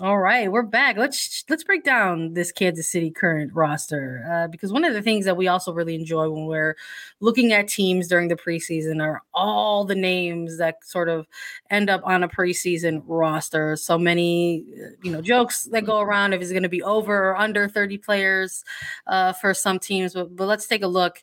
All 0.00 0.18
right, 0.18 0.50
we're 0.50 0.62
back. 0.62 0.96
Let's 0.96 1.44
let's 1.48 1.62
break 1.62 1.84
down 1.84 2.34
this 2.34 2.50
Kansas 2.50 2.90
City 2.90 3.12
current 3.12 3.52
roster 3.54 4.26
uh, 4.28 4.48
because 4.48 4.72
one 4.72 4.82
of 4.82 4.92
the 4.92 5.00
things 5.00 5.24
that 5.24 5.36
we 5.36 5.46
also 5.46 5.72
really 5.72 5.94
enjoy 5.94 6.28
when 6.28 6.46
we're 6.46 6.76
looking 7.20 7.52
at 7.52 7.68
teams 7.68 8.08
during 8.08 8.26
the 8.26 8.34
preseason 8.34 9.00
are 9.00 9.22
all 9.34 9.84
the 9.84 9.94
names 9.94 10.58
that 10.58 10.84
sort 10.84 11.08
of 11.08 11.28
end 11.70 11.90
up 11.90 12.00
on 12.04 12.24
a 12.24 12.28
preseason 12.28 13.04
roster. 13.06 13.76
So 13.76 13.96
many, 13.96 14.64
uh, 14.74 14.88
you 15.04 15.12
know, 15.12 15.22
jokes 15.22 15.62
that 15.66 15.84
go 15.84 16.00
around 16.00 16.32
if 16.32 16.42
it's 16.42 16.50
going 16.50 16.64
to 16.64 16.68
be 16.68 16.82
over 16.82 17.30
or 17.30 17.36
under 17.36 17.68
thirty 17.68 17.96
players 17.96 18.64
uh, 19.06 19.32
for 19.32 19.54
some 19.54 19.78
teams. 19.78 20.12
But, 20.12 20.34
but 20.34 20.48
let's 20.48 20.66
take 20.66 20.82
a 20.82 20.88
look 20.88 21.22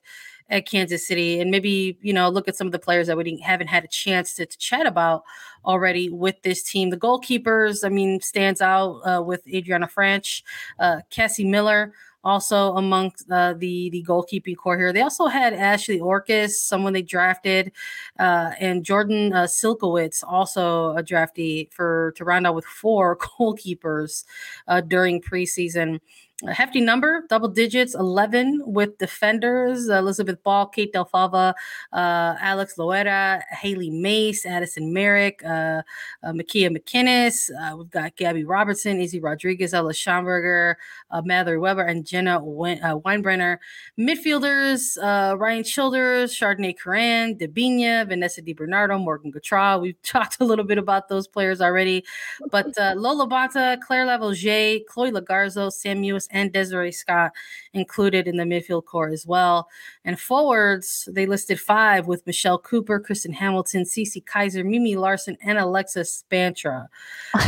at 0.51 0.67
Kansas 0.67 1.07
City 1.07 1.39
and 1.39 1.49
maybe, 1.49 1.97
you 2.01 2.13
know, 2.13 2.29
look 2.29 2.47
at 2.47 2.55
some 2.55 2.67
of 2.67 2.73
the 2.73 2.79
players 2.79 3.07
that 3.07 3.17
we 3.17 3.37
haven't 3.37 3.67
had 3.67 3.83
a 3.83 3.87
chance 3.87 4.33
to, 4.35 4.45
to 4.45 4.57
chat 4.57 4.85
about 4.85 5.23
already 5.65 6.09
with 6.09 6.41
this 6.43 6.61
team. 6.61 6.89
The 6.89 6.97
goalkeepers, 6.97 7.85
I 7.85 7.89
mean, 7.89 8.19
stands 8.19 8.61
out 8.61 8.99
uh, 8.99 9.23
with 9.23 9.45
Adrianna 9.45 9.89
Franch, 9.91 10.43
uh, 10.77 10.97
Cassie 11.09 11.45
Miller, 11.45 11.93
also 12.23 12.75
amongst 12.75 13.31
uh, 13.31 13.53
the 13.57 13.89
the 13.89 14.03
goalkeeping 14.07 14.55
core 14.55 14.77
here. 14.77 14.93
They 14.93 15.01
also 15.01 15.25
had 15.25 15.53
Ashley 15.53 15.99
Orkus, 15.99 16.51
someone 16.51 16.93
they 16.93 17.01
drafted, 17.01 17.71
uh, 18.19 18.51
and 18.59 18.83
Jordan 18.83 19.33
uh, 19.33 19.43
Silkowitz, 19.43 20.23
also 20.27 20.95
a 20.95 21.01
draftee 21.01 21.71
for 21.73 22.13
to 22.17 22.25
round 22.25 22.45
out 22.45 22.55
with 22.55 22.65
four 22.65 23.17
goalkeepers 23.39 24.25
uh, 24.67 24.81
during 24.81 25.21
preseason 25.21 25.99
a 26.47 26.53
hefty 26.53 26.81
number, 26.81 27.23
double 27.29 27.49
digits, 27.49 27.93
11 27.93 28.61
with 28.65 28.97
defenders 28.97 29.87
Elizabeth 29.89 30.41
Ball, 30.43 30.65
Kate 30.67 30.91
Del 30.91 31.05
Fava, 31.05 31.53
uh, 31.93 32.35
Alex 32.39 32.75
Loera, 32.77 33.41
Haley 33.51 33.89
Mace, 33.89 34.45
Addison 34.45 34.93
Merrick, 34.93 35.43
uh, 35.45 35.81
uh, 36.23 36.31
Makia 36.31 36.75
McInnes. 36.75 37.49
Uh, 37.51 37.77
we've 37.77 37.89
got 37.89 38.15
Gabby 38.15 38.43
Robertson, 38.43 38.99
Izzy 38.99 39.19
Rodriguez, 39.19 39.73
Ella 39.73 39.93
Schomburger, 39.93 40.75
uh, 41.11 41.21
Mallory 41.23 41.59
Weber, 41.59 41.83
and 41.83 42.05
Jenna 42.05 42.37
uh, 42.37 42.41
Winebrenner. 42.41 43.57
Midfielders 43.99 44.97
uh, 45.01 45.37
Ryan 45.37 45.63
Childers, 45.63 46.33
Chardonnay 46.33 46.77
Curran, 46.77 47.35
Debinha, 47.35 48.07
Vanessa 48.07 48.41
DiBernardo, 48.41 48.99
Morgan 48.99 49.31
Gautrat. 49.31 49.81
We've 49.81 50.01
talked 50.03 50.37
a 50.39 50.45
little 50.45 50.65
bit 50.65 50.77
about 50.77 51.07
those 51.07 51.27
players 51.27 51.61
already. 51.61 52.03
But 52.49 52.67
Lo'eau 52.77 53.27
LaBonta, 53.27 53.79
Claire 53.81 54.05
Lavogez, 54.05 54.85
Chloe 54.87 55.11
Logarzo, 55.11 55.71
Sam 55.71 56.01
and 56.31 56.51
Desiree 56.51 56.91
Scott 56.91 57.31
included 57.73 58.27
in 58.27 58.37
the 58.37 58.43
midfield 58.43 58.85
core 58.85 59.09
as 59.09 59.25
well. 59.25 59.67
And 60.03 60.19
forwards, 60.19 61.07
they 61.11 61.25
listed 61.25 61.59
five 61.59 62.07
with 62.07 62.25
Michelle 62.25 62.59
Cooper, 62.59 62.99
Kristen 62.99 63.33
Hamilton, 63.33 63.83
Cece 63.83 64.23
Kizer, 64.23 64.65
Mimmi 64.65 64.95
Larsson, 64.95 65.37
and 65.43 65.57
Alexa 65.57 66.01
Spaanstra 66.01 66.87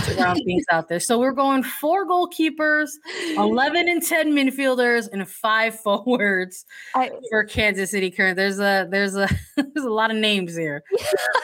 to 0.06 0.16
round 0.16 0.42
things 0.46 0.66
out 0.72 0.88
there. 0.88 1.00
So 1.00 1.20
we're 1.20 1.32
going 1.32 1.63
four 1.63 2.06
goalkeepers, 2.08 2.90
11 3.38 3.90
and 3.90 4.04
10 4.04 4.32
midfielders, 4.32 5.10
and 5.12 5.28
five 5.28 5.80
forwards 5.84 6.66
I, 6.96 7.12
for 7.30 7.44
Kansas 7.44 7.92
City 7.92 8.12
Current. 8.12 8.36
There's 8.36 8.60
a 8.60 8.88
there's 8.90 9.16
a 9.16 9.28
there's 9.58 9.86
a 9.86 9.90
lot 9.90 10.12
of 10.12 10.18
names 10.18 10.56
here. 10.56 10.84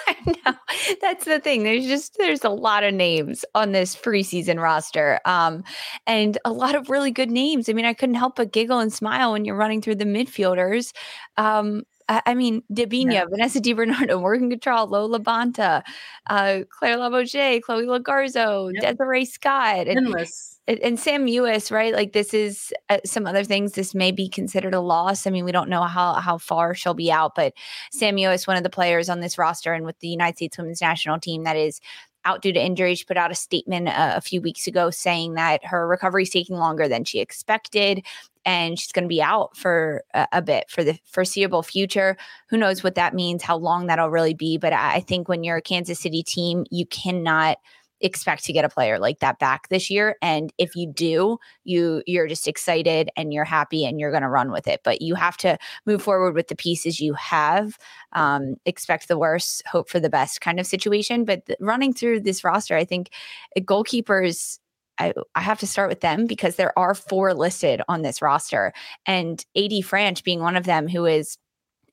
I 0.08 0.16
know. 0.26 0.54
That's 1.02 1.26
the 1.26 1.40
thing. 1.40 1.64
There's 1.64 1.86
just 1.86 2.18
there's 2.18 2.44
a 2.44 2.50
lot 2.50 2.84
of 2.84 2.94
names 2.94 3.44
on 3.56 3.72
this 3.72 3.96
preseason 3.96 4.62
roster. 4.62 5.20
Um, 5.26 5.64
and 6.08 6.38
a 6.46 6.52
lot 6.52 6.76
of 6.76 6.90
really 6.90 7.12
good 7.12 7.29
names. 7.30 7.70
I 7.70 7.74
mean, 7.74 7.86
I 7.86 7.94
couldn't 7.94 8.16
help 8.16 8.36
but 8.36 8.52
giggle 8.52 8.80
and 8.80 8.92
smile 8.92 9.32
when 9.32 9.46
you're 9.46 9.56
running 9.56 9.82
through 9.82 9.96
the 9.96 10.06
midfielders. 10.06 10.94
Um, 11.38 11.84
I, 12.08 12.22
I 12.26 12.34
mean, 12.34 12.64
Debinha, 12.72 13.14
yeah. 13.14 13.26
Vanessa 13.30 13.60
DiBernardo, 13.60 14.20
Morgan 14.22 14.52
Gautrat, 14.52 14.90
Lo'eau 14.90 15.08
LaBonta, 15.18 15.84
uh, 16.30 16.60
Claire 16.70 16.98
Lavogez, 16.98 17.62
Chloe 17.62 17.86
Logarzo, 17.86 18.72
yep. 18.74 18.98
Desiree 18.98 19.26
Scott. 19.26 19.88
And, 19.88 19.98
Endless 19.98 20.60
and 20.70 21.00
Sam 21.00 21.26
Mewis, 21.26 21.72
right? 21.72 21.94
Like 21.94 22.14
this 22.14 22.34
is 22.34 22.72
uh, 22.90 23.00
some 23.04 23.26
other 23.26 23.44
things. 23.44 23.74
This 23.74 23.96
may 23.96 24.12
be 24.12 24.30
considered 24.30 24.76
a 24.76 24.80
loss. 24.80 25.26
I 25.26 25.32
mean, 25.32 25.44
we 25.44 25.52
don't 25.52 25.70
know 25.70 25.84
how 25.84 26.14
how 26.16 26.38
far 26.38 26.76
she'll 26.76 26.94
be 26.94 27.12
out, 27.12 27.34
but 27.36 27.54
Sam 27.92 28.16
Mewis, 28.16 28.48
one 28.48 28.58
of 28.58 28.64
the 28.64 28.70
players 28.70 29.10
on 29.10 29.20
this 29.20 29.38
roster 29.38 29.74
and 29.74 29.86
with 29.86 30.00
the 30.00 30.08
United 30.08 30.38
States 30.38 30.58
Women's 30.58 30.82
National 30.82 31.20
Team, 31.20 31.44
that 31.44 31.58
is 31.58 31.82
out 32.30 32.42
due 32.42 32.54
to 32.54 32.64
injury. 32.64 32.96
She 32.96 33.06
put 33.06 33.18
out 33.18 33.32
a 33.32 33.36
statement 33.36 33.88
uh, 33.88 34.14
a 34.16 34.22
few 34.22 34.42
weeks 34.42 34.68
ago 34.68 34.90
saying 34.90 35.34
that 35.34 35.66
her 35.66 35.88
recovery 35.88 36.24
is 36.24 36.30
taking 36.30 36.58
longer 36.58 36.88
than 36.88 37.04
she 37.04 37.20
expected 37.20 38.06
and 38.46 38.80
she's 38.80 38.92
going 38.92 39.04
to 39.04 39.10
be 39.10 39.22
out 39.22 39.56
for 39.58 40.04
a, 40.14 40.28
a, 40.34 40.42
bit 40.42 40.70
for 40.70 40.84
the 40.84 40.98
foreseeable 41.06 41.62
future. 41.62 42.18
Who 42.48 42.58
knows 42.58 42.84
what 42.84 42.96
that 42.96 43.14
means, 43.14 43.44
how 43.44 43.58
long 43.58 43.88
that'll 43.88 44.10
really 44.10 44.34
be. 44.34 44.58
But 44.58 44.74
I 44.74 45.02
think 45.02 45.28
when 45.28 45.44
you're 45.44 45.58
a 45.58 45.62
Kansas 45.62 46.00
City 46.00 46.24
team, 46.24 46.66
you 46.70 46.86
cannot– 46.86 47.58
expect 48.02 48.44
to 48.46 48.54
get 48.54 48.66
a 48.66 48.70
player 48.70 49.00
like 49.00 49.20
that 49.20 49.40
back 49.40 49.68
this 49.70 49.90
year 49.90 50.16
and 50.22 50.54
if 50.58 50.76
you 50.76 50.88
do 50.88 51.38
you 51.64 52.02
you're 52.06 52.28
just 52.28 52.48
excited 52.48 53.10
and 53.16 53.34
you're 53.34 53.44
happy 53.44 53.86
and 53.86 54.00
you're 54.00 54.12
going 54.12 54.24
to 54.24 54.30
run 54.30 54.52
with 54.52 54.68
it 54.68 54.82
but 54.84 55.02
you 55.02 55.16
have 55.16 55.38
to 55.38 55.58
move 55.86 56.02
forward 56.02 56.34
with 56.34 56.48
the 56.48 56.56
pieces 56.56 57.00
you 57.00 57.14
have 57.14 57.78
um, 58.14 58.56
expect 58.66 59.08
the 59.08 59.18
worst 59.18 59.64
hope 59.68 59.90
for 59.90 60.00
the 60.00 60.10
best 60.10 60.42
kind 60.42 60.60
of 60.60 60.66
situation 60.66 61.26
but 61.26 61.46
th- 61.46 61.58
running 61.60 61.94
through 61.94 62.20
this 62.20 62.44
roster 62.44 62.76
i 62.76 62.86
think 62.86 63.10
uh, 63.58 63.62
goalkeepers 63.62 64.60
I, 65.02 65.14
I, 65.34 65.40
have 65.40 65.60
to 65.60 65.68
start 65.68 65.88
with 65.88 66.02
them 66.02 66.28
because 66.28 66.58
there 66.58 66.78
are 66.78 66.94
four 66.94 67.34
listed 67.34 67.82
on 67.88 68.02
this 68.02 68.22
roster 68.22 68.74
and 69.06 69.40
AD 69.56 69.72
Franch 69.72 70.26
being 70.26 70.42
one 70.42 70.58
of 70.58 70.66
them 70.66 70.90
who 70.90 71.06
is 71.06 71.38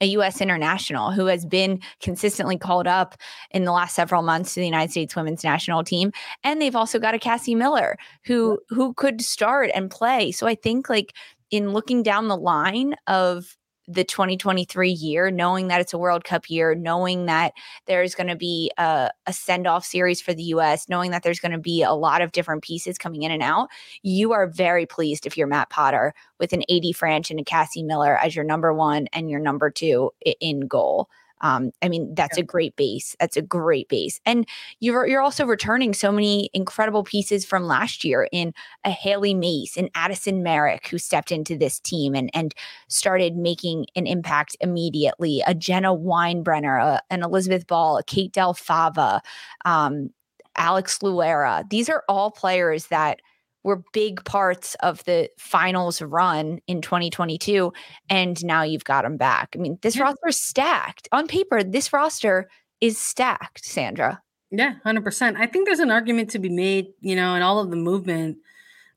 a 0.01 0.07
U.S. 0.07 0.41
international 0.41 1.11
who 1.11 1.27
has 1.27 1.45
been 1.45 1.81
consistently 2.01 2.59
called 2.59 2.87
up 2.87 3.17
in 3.51 3.65
the 3.65 3.73
last 3.73 3.95
several 3.95 4.23
months 4.23 4.55
to 4.55 4.61
the 4.61 4.67
United 4.67 4.91
States 4.91 5.17
women's 5.17 5.45
national 5.45 5.85
team, 5.85 6.13
and 6.45 6.61
they've 6.61 6.77
also 6.77 6.99
got 6.99 7.15
a 7.15 7.19
Cassie 7.19 7.55
Miller 7.55 7.97
who 8.25 8.59
who 8.69 8.95
could 8.95 9.23
start 9.23 9.71
and 9.75 9.91
play. 9.91 10.33
So 10.33 10.47
I 10.47 10.55
think 10.55 10.89
like 10.89 11.15
in 11.51 11.73
looking 11.73 12.03
down 12.03 12.29
the 12.29 12.37
line 12.37 12.95
of 13.07 13.57
the 13.89 14.05
2023 14.05 14.91
year, 14.91 15.31
knowing 15.31 15.69
that 15.69 15.81
it's 15.81 15.93
a 15.93 15.99
World 15.99 16.25
Cup 16.25 16.51
year, 16.51 16.75
knowing 16.75 17.27
that 17.27 17.53
there's 17.87 18.15
going 18.15 18.27
to 18.27 18.37
be 18.37 18.71
a, 18.79 19.11
a 19.27 19.33
send 19.33 19.67
off 19.67 19.85
series 19.85 20.21
for 20.21 20.35
the 20.35 20.43
US, 20.45 20.89
knowing 20.89 21.11
that 21.13 21.23
there's 21.23 21.41
going 21.41 21.53
to 21.53 21.59
be 21.59 21.83
a 21.83 21.93
lot 21.93 22.21
of 22.21 22.33
different 22.33 22.63
pieces 22.63 22.99
coming 22.99 23.23
in 23.23 23.31
and 23.31 23.43
out, 23.43 23.69
you 24.03 24.33
are 24.33 24.47
very 24.47 24.87
pleased 24.87 25.27
if 25.27 25.37
you're 25.37 25.47
Matt 25.47 25.71
Potter 25.71 26.15
with 26.41 26.53
an 26.53 26.63
AD 26.63 26.85
Franch 26.95 27.31
and 27.31 27.41
a 27.41 27.45
Cassie 27.45 27.83
Miller 27.83 28.17
as 28.19 28.35
your 28.35 28.45
number 28.45 28.73
one 28.73 29.07
and 29.13 29.31
your 29.31 29.41
number 29.41 29.71
two 29.71 30.11
in 30.41 30.67
goal. 30.67 31.09
Um, 31.41 31.71
I 31.83 31.89
mean, 31.89 32.15
that's 32.15 32.39
yeah. 32.39 32.45
a 32.45 32.47
great 32.47 32.77
base. 32.77 33.17
That's 33.21 33.37
a 33.37 33.43
great 33.43 33.89
base. 33.89 34.21
And 34.25 34.47
you're 34.81 35.07
you're 35.07 35.21
also 35.21 35.45
returning 35.47 35.93
so 35.93 36.11
many 36.11 36.51
incredible 36.55 37.05
pieces 37.05 37.45
from 37.45 37.65
last 37.65 38.05
year 38.05 38.29
in 38.33 38.55
a 38.85 38.91
Haley 38.91 39.35
Mace 39.35 39.77
and 39.77 39.91
Addison 39.95 40.43
Merrick 40.43 40.89
who 40.89 40.99
stepped 40.99 41.31
into 41.31 41.57
this 41.57 41.81
team 41.81 42.15
and 42.15 42.31
and 42.35 42.55
started 42.89 43.37
making 43.37 43.87
an 43.95 44.07
impact 44.07 44.57
immediately. 44.61 45.43
A 45.47 45.55
Jenna 45.55 45.95
Winebrenner, 45.95 46.83
a, 46.83 47.03
an 47.11 47.23
Elizabeth 47.23 47.67
Ball, 47.67 47.99
a 47.99 48.05
Kate 48.05 48.33
Del 48.33 48.55
Fava, 48.55 49.21
um, 49.65 50.11
Alex 50.57 50.99
Loera. 51.01 51.69
These 51.69 51.89
are 51.89 52.03
all 52.09 52.31
players 52.31 52.87
that– 52.87 53.21
were 53.67 53.83
big 53.93 54.25
parts 54.25 54.77
of 54.77 55.03
the 55.05 55.29
finals 55.39 56.01
run 56.01 56.61
in 56.69 56.81
2022 56.81 57.73
and 58.09 58.45
now 58.45 58.63
you've 58.63 58.85
got 58.85 59.03
them 59.03 59.17
back. 59.17 59.55
I 59.57 59.59
mean, 59.59 59.77
this 59.83 59.97
yeah. 59.97 60.05
roster 60.05 60.29
is 60.29 60.41
stacked. 60.41 61.09
On 61.11 61.27
paper, 61.27 61.65
this 61.65 61.93
roster 61.93 62.49
is 62.81 62.97
stacked, 62.97 63.65
Sandra. 63.65 64.23
Yeah, 64.53 64.75
100%. 64.87 65.37
I 65.37 65.47
think 65.47 65.67
there's 65.67 65.81
an 65.81 65.91
argument 65.91 66.31
to 66.31 66.39
be 66.39 66.49
made, 66.49 66.87
you 67.01 67.17
know, 67.17 67.35
and 67.35 67.43
all 67.43 67.59
of 67.59 67.71
the 67.71 67.77
movement 67.77 68.39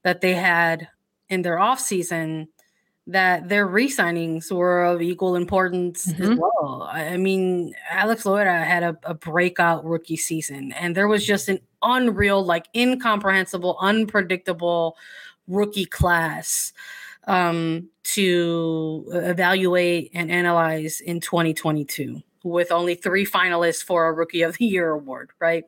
that 0.03 0.21
they 0.21 0.35
had 0.35 0.87
in 1.29 1.41
their 1.41 1.57
offseason 1.57 2.49
that 3.09 3.49
their 3.49 3.65
re-signings 3.65 4.51
were 4.51 4.83
of 4.85 5.01
equal 5.01 5.35
importance 5.35 6.05
mm-hmm. 6.05 6.23
as 6.23 6.37
well. 6.37 6.87
I 6.91 7.17
mean, 7.17 7.73
Alex 7.89 8.23
Loera 8.23 8.63
had 8.63 8.83
a, 8.83 8.97
a, 9.03 9.15
breakout 9.15 9.83
rookie 9.83 10.15
season, 10.15 10.71
and 10.73 10.95
there 10.95 11.07
was 11.07 11.25
just 11.25 11.49
an 11.49 11.59
unreal, 11.81 12.45
like 12.45 12.67
incomprehensible, 12.75 13.77
unpredictable 13.81 14.95
rookie 15.47 15.85
class 15.85 16.71
um, 17.25 17.89
to 18.03 19.05
evaluate 19.11 20.11
and 20.13 20.29
analyze 20.29 21.01
in 21.01 21.19
2022 21.19 22.21
with 22.43 22.71
only 22.71 22.93
three 22.93 23.25
finalists 23.25 23.83
for 23.83 24.07
a 24.07 24.13
Rookie 24.13 24.43
of 24.43 24.57
the 24.57 24.65
Year 24.65 24.91
award, 24.91 25.31
right? 25.39 25.65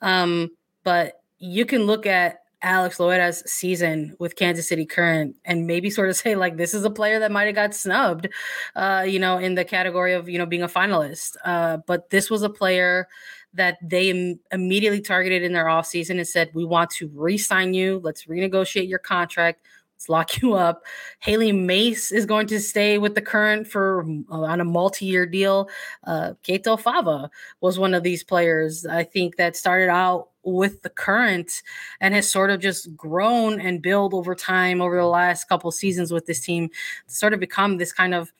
Um, 0.00 0.50
but 0.82 1.22
you 1.38 1.64
can 1.64 1.84
look 1.84 2.06
at 2.06 2.41
Alex 2.62 2.98
Loera's 2.98 3.42
season 3.46 4.14
with 4.18 4.36
Kansas 4.36 4.68
City 4.68 4.86
Current 4.86 5.36
and 5.44 5.66
maybe 5.66 5.90
sort 5.90 6.08
of 6.08 6.16
say 6.22 6.34
like 6.34 6.56
this 6.56 6.74
is 6.74 6.84
a 6.84 6.90
player 6.90 7.18
that 7.18 7.32
might 7.32 7.46
have 7.46 7.54
got 7.54 7.74
snubbed, 7.74 8.28
uh, 8.76 9.04
you 9.06 9.18
know, 9.18 9.38
in 9.38 9.54
the 9.54 9.64
category 9.64 10.14
of 10.14 10.28
you 10.28 10.38
know 10.38 10.46
being 10.46 10.62
a 10.62 10.68
finalist. 10.68 11.36
Uh, 11.44 11.78
but 11.86 12.10
this 12.10 12.30
was 12.30 12.42
a 12.42 12.50
player 12.50 13.08
that 13.54 13.76
they 13.82 14.08
Im- 14.08 14.40
immediately 14.50 15.00
targeted 15.00 15.42
in 15.42 15.52
their 15.52 15.66
offseason 15.66 16.12
and 16.12 16.26
said, 16.26 16.50
"We 16.54 16.64
want 16.64 16.90
to 16.90 17.10
re-sign 17.14 17.74
you. 17.74 18.00
Let's 18.02 18.24
renegotiate 18.24 18.88
your 18.88 18.98
contract. 18.98 19.66
Lock 20.08 20.40
you 20.42 20.54
up." 20.54 20.84
Haley 21.20 21.52
Mace 21.52 22.12
is 22.12 22.26
going 22.26 22.46
to 22.48 22.60
stay 22.60 22.98
with 22.98 23.14
the 23.14 23.22
Current 23.22 23.66
for 23.66 24.06
uh, 24.30 24.42
on 24.42 24.60
a 24.60 24.64
multi-year 24.64 25.26
deal. 25.26 25.68
Uh, 26.04 26.34
Del 26.44 26.76
Fava 26.76 27.30
was 27.60 27.78
one 27.78 27.94
of 27.94 28.02
these 28.02 28.22
players. 28.22 28.86
I 28.86 29.04
think 29.04 29.36
that 29.36 29.56
started 29.56 29.88
out 29.88 30.28
with 30.44 30.82
the 30.82 30.90
current 30.90 31.62
and 32.00 32.14
has 32.14 32.28
sort 32.28 32.50
of 32.50 32.60
just 32.60 32.96
grown 32.96 33.60
and 33.60 33.82
built 33.82 34.12
over 34.12 34.34
time 34.34 34.80
over 34.80 34.96
the 34.96 35.06
last 35.06 35.48
couple 35.48 35.70
seasons 35.70 36.12
with 36.12 36.26
this 36.26 36.40
team 36.40 36.68
sort 37.06 37.32
of 37.32 37.40
become 37.40 37.76
this 37.76 37.92
kind 37.92 38.14
of 38.14 38.32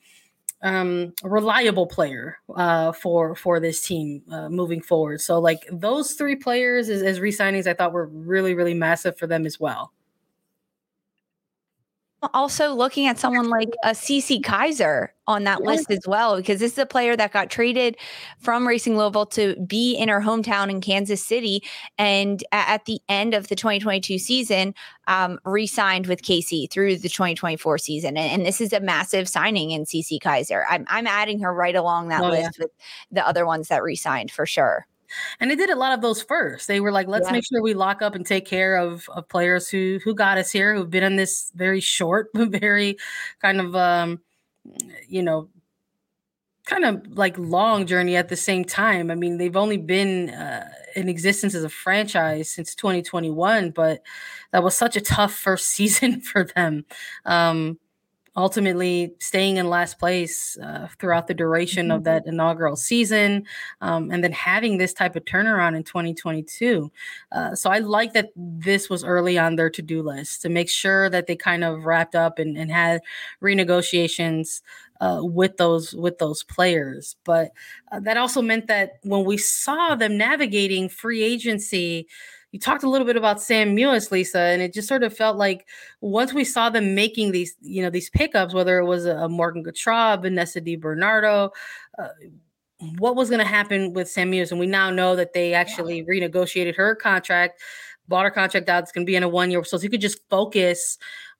um, 0.61 1.13
reliable 1.23 1.85
player 1.85 2.37
uh, 2.55 2.91
for 2.93 3.35
for 3.35 3.59
this 3.59 3.81
team 3.81 4.21
uh, 4.31 4.49
moving 4.49 4.81
forward. 4.81 5.19
So 5.19 5.39
like 5.39 5.67
those 5.71 6.13
three 6.13 6.37
players 6.37 6.89
as, 6.89 7.01
as 7.01 7.19
re-signings, 7.19 7.67
I 7.67 7.73
thought 7.73 7.91
were 7.91 8.07
really 8.07 8.53
really 8.53 8.73
massive 8.73 9.17
for 9.17 9.27
them 9.27 9.45
as 9.45 9.59
well 9.59 9.91
also 12.33 12.73
looking 12.73 13.07
at 13.07 13.19
someone 13.19 13.49
like 13.49 13.69
a 13.83 13.89
Cece 13.89 14.41
Kizer 14.41 15.09
on 15.27 15.45
that 15.45 15.61
list 15.61 15.89
as 15.89 16.01
well, 16.05 16.35
because 16.35 16.59
this 16.59 16.73
is 16.73 16.77
a 16.77 16.85
player 16.85 17.15
that 17.15 17.31
got 17.31 17.49
traded 17.49 17.95
from 18.39 18.67
Racing 18.67 18.97
Louisville 18.97 19.25
to 19.27 19.55
be 19.65 19.95
in 19.95 20.09
her 20.09 20.19
hometown 20.19 20.69
in 20.69 20.81
Kansas 20.81 21.25
City, 21.25 21.63
and 21.97 22.43
at 22.51 22.85
the 22.85 22.99
end 23.07 23.33
of 23.33 23.47
the 23.47 23.55
2022 23.55 24.19
season, 24.19 24.73
um, 25.07 25.39
re-signed 25.45 26.07
with 26.07 26.21
KC 26.21 26.69
through 26.69 26.97
the 26.97 27.09
2024 27.09 27.77
season, 27.77 28.17
and, 28.17 28.31
and, 28.31 28.45
this 28.45 28.59
is 28.59 28.73
a 28.73 28.79
massive 28.79 29.29
signing 29.29 29.71
in 29.71 29.85
Cece 29.85 30.19
Kizer. 30.19 30.63
I'm 30.69 30.85
I'm 30.89 31.07
adding 31.07 31.39
her 31.39 31.53
right 31.53 31.75
along 31.75 32.09
that 32.09 32.21
oh, 32.21 32.29
list 32.29 32.57
yeah. 32.57 32.63
with 32.65 32.71
the 33.11 33.25
other 33.25 33.45
ones 33.45 33.69
that 33.69 33.83
re-signed 33.83 34.31
for 34.31 34.45
sure. 34.45 34.85
And 35.39 35.49
they 35.49 35.55
did 35.55 35.69
a 35.69 35.75
lot 35.75 35.93
of 35.93 36.01
those 36.01 36.21
first. 36.21 36.67
They 36.67 36.79
were 36.79 36.91
like, 36.91 37.07
let's 37.07 37.27
yeah. 37.27 37.33
make 37.33 37.45
sure 37.45 37.61
we 37.61 37.73
lock 37.73 38.01
up 38.01 38.15
and 38.15 38.25
take 38.25 38.45
care 38.45 38.75
of, 38.75 39.07
of 39.09 39.27
players 39.29 39.69
who 39.69 39.99
who 40.03 40.13
got 40.13 40.37
us 40.37 40.51
here, 40.51 40.75
who've 40.75 40.89
been 40.89 41.03
on 41.03 41.15
this 41.15 41.51
very 41.55 41.79
short, 41.79 42.29
but 42.33 42.49
very 42.61 42.97
kind 43.41 43.59
of 43.59 43.75
um, 43.75 44.19
you 45.07 45.23
know, 45.23 45.49
kind 46.65 46.85
of 46.85 47.17
like 47.17 47.37
long 47.37 47.85
journey 47.85 48.15
at 48.15 48.29
the 48.29 48.37
same 48.37 48.63
time. 48.63 49.11
I 49.11 49.15
mean, 49.15 49.37
they've 49.37 49.57
only 49.57 49.77
been 49.77 50.29
uh, 50.29 50.69
in 50.95 51.09
existence 51.09 51.55
as 51.55 51.63
a 51.63 51.69
franchise 51.69 52.49
since 52.49 52.73
2021, 52.75 53.71
but 53.71 54.01
that 54.51 54.63
was 54.63 54.75
such 54.75 54.95
a 54.95 55.01
tough 55.01 55.33
first 55.33 55.67
season 55.71 56.21
for 56.21 56.45
them. 56.45 56.85
Um, 57.25 57.79
ultimately 58.35 59.13
staying 59.19 59.57
in 59.57 59.69
last 59.69 59.99
place 59.99 60.57
uh, 60.57 60.87
throughout 60.99 61.27
the 61.27 61.33
duration 61.33 61.87
mm-hmm. 61.87 61.97
of 61.97 62.03
that 62.03 62.25
inaugural 62.25 62.75
season, 62.75 63.45
um, 63.81 64.09
and 64.11 64.23
then 64.23 64.31
having 64.31 64.77
this 64.77 64.93
type 64.93 65.15
of 65.15 65.25
turnaround 65.25 65.75
in 65.75 65.83
2022. 65.83 66.91
Uh, 67.31 67.55
so 67.55 67.69
I 67.69 67.79
like 67.79 68.13
that 68.13 68.29
this 68.35 68.89
was 68.89 69.03
early 69.03 69.37
on 69.37 69.55
their 69.55 69.69
to 69.69 69.81
do 69.81 70.01
list 70.01 70.41
to 70.41 70.49
make 70.49 70.69
sure 70.69 71.09
that 71.09 71.27
they 71.27 71.35
kind 71.35 71.63
of 71.63 71.85
wrapped 71.85 72.15
up 72.15 72.39
and, 72.39 72.57
and 72.57 72.71
had 72.71 73.01
renegotiations 73.41 74.61
uh, 75.01 75.19
with 75.21 75.57
those 75.57 75.93
with 75.93 76.17
those 76.17 76.43
players. 76.43 77.15
But 77.25 77.51
uh, 77.91 77.99
that 78.01 78.17
also 78.17 78.41
meant 78.41 78.67
that 78.67 78.93
when 79.03 79.25
we 79.25 79.37
saw 79.37 79.95
them 79.95 80.17
navigating 80.17 80.89
free 80.89 81.23
agency 81.23 82.07
you 82.53 82.59
talked 82.59 82.83
a 82.83 82.89
little 82.89 83.07
bit 83.07 83.17
about 83.17 83.41
Sam 83.41 83.75
Mewis, 83.75 84.11
Lisa, 84.11 84.39
and 84.39 84.61
it 84.61 84.73
just 84.73 84.87
sort 84.87 85.01
of 85.01 85.11
felt 85.11 85.37
like 85.37 85.67
once 86.01 86.35
we 86.35 86.43
saw 86.43 86.69
them 86.69 86.93
making 86.93 87.31
these, 87.31 87.55
you 87.61 87.81
know, 87.81 87.89
these 87.89 88.11
pickups, 88.11 88.53
whether 88.53 88.77
it 88.77 88.85
was 88.85 89.07
a 89.07 89.27
Morgan 89.27 89.63
Gautrat, 89.63 90.21
Vanessa 90.21 90.61
DiBernardo, 90.61 91.49
uh, 91.97 92.07
what 92.99 93.15
was 93.15 93.29
going 93.29 93.39
to 93.39 93.45
happen 93.45 93.93
with 93.93 94.07
Sam 94.07 94.31
Mewis? 94.31 94.51
And 94.51 94.59
we 94.59 94.67
now 94.67 94.91
know 94.91 95.15
that 95.15 95.33
they 95.33 95.55
actually 95.55 96.03
renegotiated 96.03 96.75
her 96.75 96.93
contract, 96.93 97.59
bought 98.07 98.25
her 98.25 98.31
contract 98.31 98.69
out. 98.69 98.83
It's 98.83 98.91
going 98.91 99.05
to 99.05 99.09
be 99.09 99.15
in 99.15 99.23
a 99.23 99.29
one 99.29 99.49
year, 99.49 99.63
so 99.63 99.79
you 99.79 99.89
could 99.89 100.01
just 100.01 100.19
focus 100.29 100.99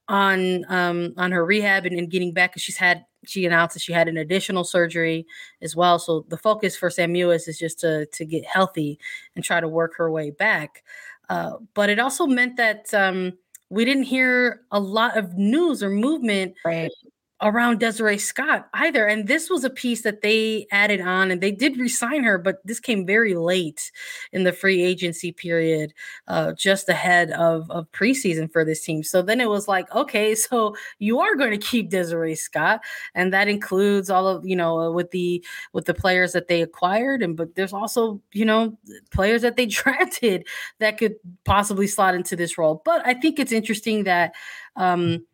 on 0.10 0.66
um 0.70 1.13
on 1.18 1.32
her 1.32 1.46
rehab 1.46 1.86
and, 1.86 1.98
and 1.98 2.12
getting 2.12 2.34
back 2.34 2.54
she's 2.58 2.78
had 2.78 3.06
she 3.26 3.46
announced 3.46 3.74
that 3.74 3.80
she 3.82 3.94
had 3.94 4.10
an 4.10 4.18
additional 4.18 4.66
surgery 4.66 5.26
as 5.62 5.76
well. 5.76 5.98
So 5.98 6.26
the 6.28 6.38
focus 6.38 6.76
for 6.76 6.89
Sam 6.89 7.13
Mewis 7.13 7.48
is 7.48 7.58
just 7.58 7.80
to 7.82 8.06
to 8.08 8.26
get 8.26 8.46
healthy 8.46 9.00
and 9.36 9.44
try 9.44 9.60
to 9.62 9.68
work 9.68 9.96
her 9.98 10.12
way 10.12 10.32
back. 10.32 10.84
Uh, 11.30 11.54
but 11.74 11.89
it 11.89 12.00
also 12.00 12.28
meant 12.28 12.58
that 12.58 12.94
um, 12.94 13.34
we 13.70 13.86
didn't 13.86 14.04
hear 14.04 14.62
a 14.72 14.80
lot 14.80 15.18
of 15.18 15.34
news 15.38 15.82
or 15.82 15.89
movement 15.89 16.54
Right. 16.66 16.92
Around 17.41 17.80
Desiree 17.80 18.17
Scott 18.17 18.69
either. 18.74 19.06
And 19.06 19.28
this 19.28 19.50
was 19.50 19.63
a 19.63 19.69
piece 19.69 20.04
that 20.04 20.22
they 20.22 20.65
added 20.72 21.02
on 21.02 21.30
and 21.30 21.41
they 21.41 21.52
did 21.52 21.78
resign 21.78 22.24
her, 22.24 22.38
but 22.38 22.65
this 22.65 22.80
came 22.80 23.06
very 23.06 23.36
late 23.36 23.91
in 24.32 24.43
the 24.43 24.54
free 24.54 24.82
agency 24.82 25.32
period, 25.32 25.93
uh, 26.28 26.54
just 26.54 26.88
ahead 26.88 27.32
of, 27.32 27.69
of 27.69 27.91
preseason 27.91 28.52
for 28.52 28.63
this 28.63 28.82
team. 28.82 29.04
So 29.04 29.22
then 29.22 29.41
it 29.41 29.50
was 29.50 29.67
like, 29.67 29.93
okay, 29.93 30.36
so 30.43 30.76
you 31.00 31.19
are 31.19 31.36
going 31.36 31.52
to 31.52 31.58
keep 31.58 31.89
Desiree 31.89 32.36
Scott. 32.36 32.82
And 33.13 33.34
that 33.34 33.48
includes 33.48 34.10
all 34.10 34.28
of, 34.28 34.46
you 34.46 34.56
know, 34.56 34.80
uh, 34.80 34.91
with 34.91 35.12
the 35.12 35.43
with 35.74 35.86
the 35.86 35.93
players 35.93 36.34
that 36.34 36.48
they 36.48 36.62
acquired. 36.62 37.22
And 37.22 37.36
but 37.36 37.56
there's 37.56 37.74
also, 37.74 38.22
you 38.32 38.46
know, 38.46 38.78
players 39.12 39.41
that 39.41 39.58
they 39.58 39.65
drafted 39.74 40.48
that 40.80 40.98
could 40.98 41.15
possibly 41.46 41.88
slot 41.88 42.15
into 42.15 42.36
this 42.36 42.58
role. 42.58 42.82
But 42.86 43.06
I 43.06 43.13
think 43.13 43.39
it's 43.39 43.52
interesting 43.52 44.04
that 44.06 44.34
um 44.76 45.26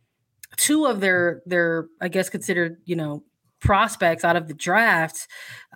two 0.59 0.85
of 0.85 0.99
their 0.99 1.41
their 1.45 1.87
I 2.01 2.09
guess 2.09 2.29
considered 2.29 2.81
you 2.85 2.95
know 2.95 3.23
prospects 3.61 4.23
out 4.23 4.35
of 4.35 4.47
the 4.47 4.53
draft 4.53 5.27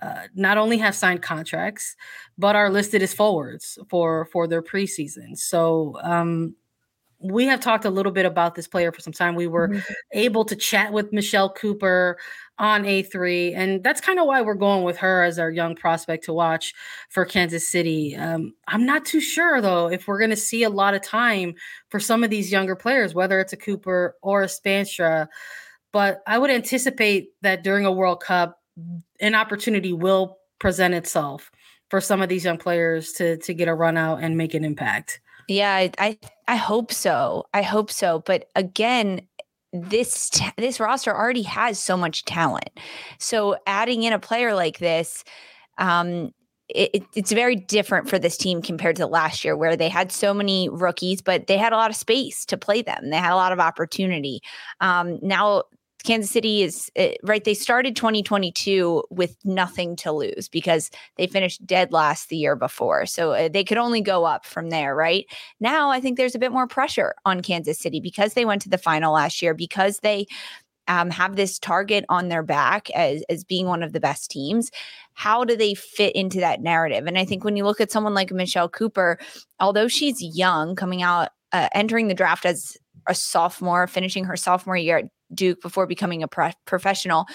uh, 0.02 0.24
not 0.36 0.58
only 0.58 0.78
have 0.78 0.96
signed 0.96 1.22
contracts 1.22 1.96
but 2.38 2.56
are 2.56 2.70
listed 2.70 3.02
as 3.02 3.14
forwards 3.14 3.78
for 3.90 4.26
for 4.32 4.48
their 4.48 4.62
preseason. 4.62 5.38
So 5.38 5.98
um, 6.04 6.56
we 7.24 7.46
have 7.46 7.60
talked 7.62 7.86
a 7.86 7.90
little 7.90 8.12
bit 8.12 8.26
about 8.26 8.56
this 8.56 8.68
player 8.68 8.92
for 8.92 9.02
some 9.02 9.14
time. 9.14 9.36
We 9.36 9.48
were 9.48 9.70
Mhm. 9.70 9.84
able 10.14 10.46
to 10.46 10.56
chat 10.56 10.92
with 10.94 11.14
Michelle 11.14 11.50
Cooper 11.54 12.18
on 12.60 12.86
A3, 12.86 13.54
and 13.56 13.84
that's 13.84 14.02
kind 14.02 14.20
of 14.20 14.26
why 14.28 14.42
we're 14.42 14.54
going 14.56 14.84
with 14.84 14.98
her 14.98 15.24
as 15.24 15.40
our 15.40 15.50
young 15.50 15.76
prospect 15.76 16.26
to 16.26 16.34
watch 16.34 16.74
for 17.10 17.26
Kansas 17.26 17.68
City. 17.68 18.16
Um, 18.16 18.54
I'm 18.68 18.86
not 18.86 19.06
too 19.06 19.22
sure 19.22 19.62
though 19.62 19.90
if 19.90 20.08
we're 20.08 20.20
going 20.20 20.30
to 20.30 20.36
see 20.36 20.64
a 20.64 20.70
lot 20.70 20.94
of 20.94 21.02
time 21.02 21.56
for 21.90 22.00
some 22.00 22.24
of 22.24 22.30
these 22.30 22.52
younger 22.52 22.76
players, 22.76 23.16
whether 23.16 23.40
it's 23.40 23.54
a 23.54 23.58
Cooper 23.58 24.16
or 24.22 24.44
a 24.44 24.48
Spaanstra. 24.48 25.28
But 25.92 26.22
I 26.28 26.38
would 26.38 26.52
anticipate 26.52 27.30
that 27.42 27.64
during 27.64 27.86
a 27.86 27.92
World 27.92 28.22
Cup, 28.22 28.60
an 29.20 29.36
opportunity 29.36 29.94
will 29.94 30.38
present 30.60 30.94
itself 30.94 31.52
for 31.90 32.02
some 32.02 32.22
of 32.22 32.30
these 32.30 32.46
young 32.46 32.58
players 32.58 33.14
to 33.14 33.38
to 33.38 33.54
get 33.54 33.68
a 33.68 33.74
run 33.76 33.98
out 33.98 34.20
and 34.24 34.38
make 34.38 34.54
an 34.54 34.66
impact. 34.66 35.22
Yeah, 35.48 35.88
I, 35.98 36.18
I 36.48 36.56
hope 36.56 36.92
so. 36.94 37.46
I 37.54 37.62
hope 37.62 37.92
so. 37.92 38.20
But 38.26 38.46
again, 38.56 39.22
this 39.74 40.30
this 40.58 40.80
roster 40.80 41.16
already 41.16 41.44
has 41.44 41.80
so 41.80 41.98
much 41.98 42.26
talent. 42.26 42.70
So 43.20 43.58
adding 43.68 44.04
in 44.04 44.14
a 44.14 44.20
player 44.20 44.54
like 44.54 44.80
this, 44.80 45.24
um, 45.78 46.32
it- 46.70 47.06
it's 47.16 47.32
very 47.32 47.56
different 47.56 48.10
for 48.10 48.20
this 48.20 48.38
team 48.38 48.62
compared 48.64 48.98
to 48.98 49.08
last 49.08 49.46
year, 49.46 49.56
where 49.58 49.78
they 49.78 49.90
had 49.90 50.12
so 50.12 50.34
many 50.34 50.70
rookies, 50.70 51.22
but 51.22 51.48
they 51.48 51.58
had 51.60 51.74
a 51.74 51.78
lot 51.78 51.92
of 51.92 51.98
space 51.98 52.46
to 52.48 52.58
play 52.58 52.82
them. 52.82 53.12
They 53.12 53.18
had 53.18 53.34
a 53.34 53.38
lot 53.38 53.54
of 53.54 53.62
opportunity. 53.62 54.42
Um, 54.82 55.20
now 55.22 55.64
Kansas 56.04 56.32
City 56.32 56.64
is 56.64 56.92
uh, 56.98 57.10
right. 57.24 57.44
They 57.44 57.54
started 57.54 57.96
2022 57.96 59.04
with 59.10 59.38
nothing 59.46 59.96
to 59.98 60.12
lose 60.12 60.50
because 60.50 60.92
they 61.18 61.28
finished 61.28 61.66
dead 61.66 61.94
last 61.94 62.30
the 62.30 62.38
year 62.38 62.56
before. 62.56 63.06
So 63.06 63.32
uh, 63.32 63.50
they 63.50 63.64
could 63.64 63.78
only 63.78 64.02
go 64.02 64.26
up 64.26 64.46
from 64.46 64.70
there, 64.70 64.96
right? 64.96 65.26
Now 65.60 65.90
I 65.90 66.02
think 66.02 66.18
there's 66.18 66.36
a 66.36 66.40
bit 66.40 66.52
more 66.52 66.68
pressure 66.68 67.16
on 67.26 67.42
Kansas 67.42 67.80
City 67.80 68.00
because 68.00 68.34
they 68.34 68.46
went 68.46 68.62
to 68.64 68.70
the 68.70 68.78
final 68.78 69.14
last 69.14 69.42
year, 69.42 69.54
because 69.54 70.00
they 70.00 70.28
um, 70.88 71.10
have 71.10 71.36
this 71.36 71.60
target 71.60 72.06
on 72.10 72.28
their 72.28 72.44
back 72.44 72.90
as, 72.92 73.24
as 73.30 73.44
being 73.44 73.68
one 73.68 73.84
of 73.84 73.94
the 73.94 74.00
best 74.00 74.30
teams. 74.30 74.70
How 75.14 75.46
do 75.46 75.56
they 75.56 75.74
fit 75.74 76.16
into 76.16 76.40
that 76.40 76.62
narrative? 76.62 77.08
And 77.08 77.18
I 77.18 77.26
think 77.26 77.44
when 77.44 77.56
you 77.56 77.64
look 77.64 77.80
at 77.80 77.92
someone 77.92 78.14
like 78.14 78.32
Michelle 78.32 78.70
Cooper, 78.70 79.18
although 79.60 79.88
she's 79.88 80.22
young, 80.22 80.76
coming 80.76 81.02
out, 81.02 81.30
uh, 81.54 81.70
entering 81.74 82.08
the 82.08 82.14
draft 82.14 82.46
as 82.46 82.76
a 83.08 83.16
sophomore, 83.16 83.88
finishing 83.88 84.26
her 84.26 84.36
sophomore 84.36 84.78
year 84.78 84.98
at 84.98 85.06
Duke 85.36 85.62
before 85.62 85.88
becoming 85.88 86.24
a 86.24 86.28
pro- 86.28 86.52
professional, 86.66 87.26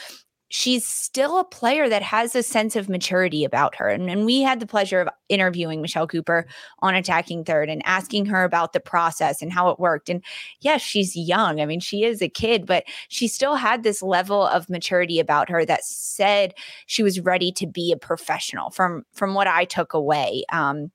she's 0.50 0.87
still 0.87 1.38
a 1.38 1.44
player 1.44 1.88
that 1.88 2.02
has 2.02 2.34
a 2.34 2.42
sense 2.42 2.74
of 2.74 2.88
maturity 2.88 3.44
about 3.44 3.74
her. 3.74 3.88
And, 3.88 4.08
and 4.08 4.24
we 4.24 4.40
had 4.40 4.61
the 4.61 4.66
pleasure 4.66 5.00
of 5.00 5.08
interviewing 5.28 5.82
Michelle 5.82 6.06
Cooper 6.06 6.46
on 6.80 6.94
Attacking 6.94 7.44
Third 7.44 7.68
and 7.68 7.82
asking 7.84 8.26
her 8.26 8.44
about 8.44 8.72
the 8.72 8.80
process 8.80 9.42
and 9.42 9.52
how 9.52 9.68
it 9.68 9.78
worked. 9.78 10.08
And 10.08 10.24
yes, 10.61 10.80
she's 10.80 11.14
young. 11.14 11.61
I 11.61 11.66
mean, 11.66 11.80
she 11.80 12.04
is 12.04 12.22
a 12.22 12.28
kid, 12.28 12.66
but 12.66 12.84
she 13.08 13.28
still 13.28 13.56
had 13.56 13.82
this 13.82 14.02
level 14.02 14.42
of 14.46 14.70
maturity 14.70 15.20
about 15.20 15.50
her 15.50 15.64
that 15.66 15.84
said 15.84 16.54
she 16.87 17.02
was 17.02 17.20
ready 17.20 17.52
to 17.52 17.66
be 17.66 17.92
a 17.92 17.98
professional 17.98 18.70
from 18.70 19.04
from 19.12 19.34
what 19.34 19.46
I 19.46 19.64
took 19.64 19.92
away. 19.92 20.44
Um, 20.50 20.90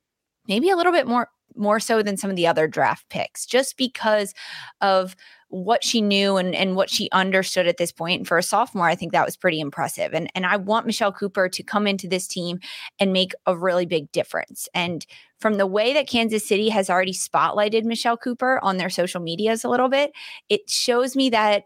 maybe 0.47 0.69
a 0.69 0.75
little 0.75 0.91
bit 0.91 1.07
more 1.07 1.29
more 1.55 1.79
so 1.79 2.01
than 2.01 2.17
some 2.17 2.31
of 2.31 2.35
the 2.35 2.47
other 2.47 2.67
draft 2.67 3.07
picks, 3.09 3.45
just 3.45 3.77
because 3.77 4.33
of 4.81 5.15
what 5.53 5.83
she 5.83 6.01
knew 6.01 6.37
and, 6.37 6.55
and 6.55 6.75
what 6.75 6.89
she 6.89 7.09
understood 7.11 7.67
at 7.67 7.77
this 7.77 7.91
point. 7.91 8.21
And 8.21 8.27
for 8.27 8.39
a 8.39 8.43
sophomore, 8.43 8.87
I 8.87 8.95
think 8.95 9.11
that 9.11 9.25
was 9.25 9.37
pretty 9.37 9.59
impressive. 9.59 10.13
And 10.13 10.29
and 10.33 10.45
I 10.45 10.57
want 10.57 10.87
Michelle 10.87 11.11
Cooper 11.11 11.47
to 11.47 11.63
come 11.63 11.85
into 11.85 12.07
this 12.07 12.27
team 12.27 12.59
and 12.99 13.13
make 13.13 13.33
a 13.45 13.55
really 13.55 13.85
big 13.85 14.11
difference. 14.11 14.67
And 14.73 15.05
from 15.39 15.55
the 15.55 15.67
way 15.67 15.93
that 15.93 16.07
Kansas 16.07 16.47
City 16.47 16.69
has 16.69 16.89
already 16.89 17.13
spotlighted 17.13 17.83
Michelle 17.83 18.17
Cooper 18.17 18.59
on 18.63 18.77
their 18.77 18.89
social 18.89 19.21
medias 19.21 19.63
a 19.63 19.69
little 19.69 19.89
bit, 19.89 20.11
it 20.49 20.69
shows 20.69 21.15
me 21.15 21.29
that 21.29 21.65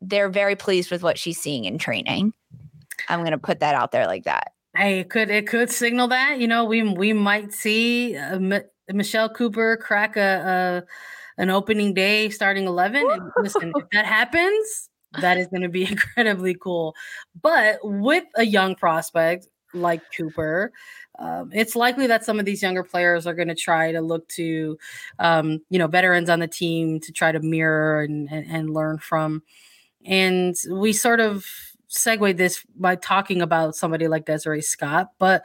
they're 0.00 0.30
very 0.30 0.56
pleased 0.56 0.90
with 0.90 1.02
what 1.02 1.16
she's 1.16 1.40
seeing 1.40 1.64
in 1.64 1.78
training. 1.78 2.32
I'm 3.08 3.20
going 3.20 3.30
to 3.30 3.38
put 3.38 3.60
that 3.60 3.76
out 3.76 3.92
there 3.92 4.06
like 4.06 4.24
that. 4.24 4.52
Hey, 4.76 5.00
it 5.00 5.10
could 5.10 5.30
it 5.30 5.46
could 5.46 5.70
signal 5.70 6.08
that 6.08 6.40
you 6.40 6.48
know 6.48 6.64
we 6.64 6.82
we 6.82 7.12
might 7.12 7.52
see 7.52 8.16
uh, 8.16 8.34
M- 8.34 8.62
Michelle 8.92 9.28
Cooper 9.28 9.76
crack 9.76 10.16
a, 10.16 10.84
a 10.84 11.17
an 11.38 11.50
opening 11.50 11.94
day 11.94 12.28
starting 12.30 12.66
eleven. 12.66 13.08
And 13.10 13.30
listen, 13.38 13.72
if 13.74 13.84
that 13.92 14.04
happens, 14.04 14.90
that 15.20 15.38
is 15.38 15.46
going 15.48 15.62
to 15.62 15.68
be 15.68 15.84
incredibly 15.90 16.54
cool. 16.54 16.94
But 17.40 17.78
with 17.82 18.24
a 18.36 18.44
young 18.44 18.74
prospect 18.74 19.48
like 19.74 20.02
Cooper, 20.16 20.72
um, 21.18 21.50
it's 21.52 21.74
likely 21.74 22.06
that 22.06 22.24
some 22.24 22.38
of 22.38 22.44
these 22.44 22.62
younger 22.62 22.84
players 22.84 23.26
are 23.26 23.34
going 23.34 23.48
to 23.48 23.54
try 23.54 23.92
to 23.92 24.00
look 24.00 24.28
to, 24.30 24.78
um, 25.18 25.60
you 25.68 25.78
know, 25.78 25.88
veterans 25.88 26.30
on 26.30 26.38
the 26.38 26.46
team 26.46 27.00
to 27.00 27.12
try 27.12 27.32
to 27.32 27.40
mirror 27.40 28.02
and, 28.02 28.28
and, 28.30 28.46
and 28.50 28.74
learn 28.74 28.98
from. 28.98 29.42
And 30.04 30.54
we 30.70 30.92
sort 30.92 31.20
of 31.20 31.44
segue 31.88 32.36
this 32.36 32.64
by 32.76 32.96
talking 32.96 33.40
about 33.40 33.74
somebody 33.74 34.08
like 34.08 34.26
Desiree 34.26 34.60
Scott. 34.60 35.12
But 35.18 35.42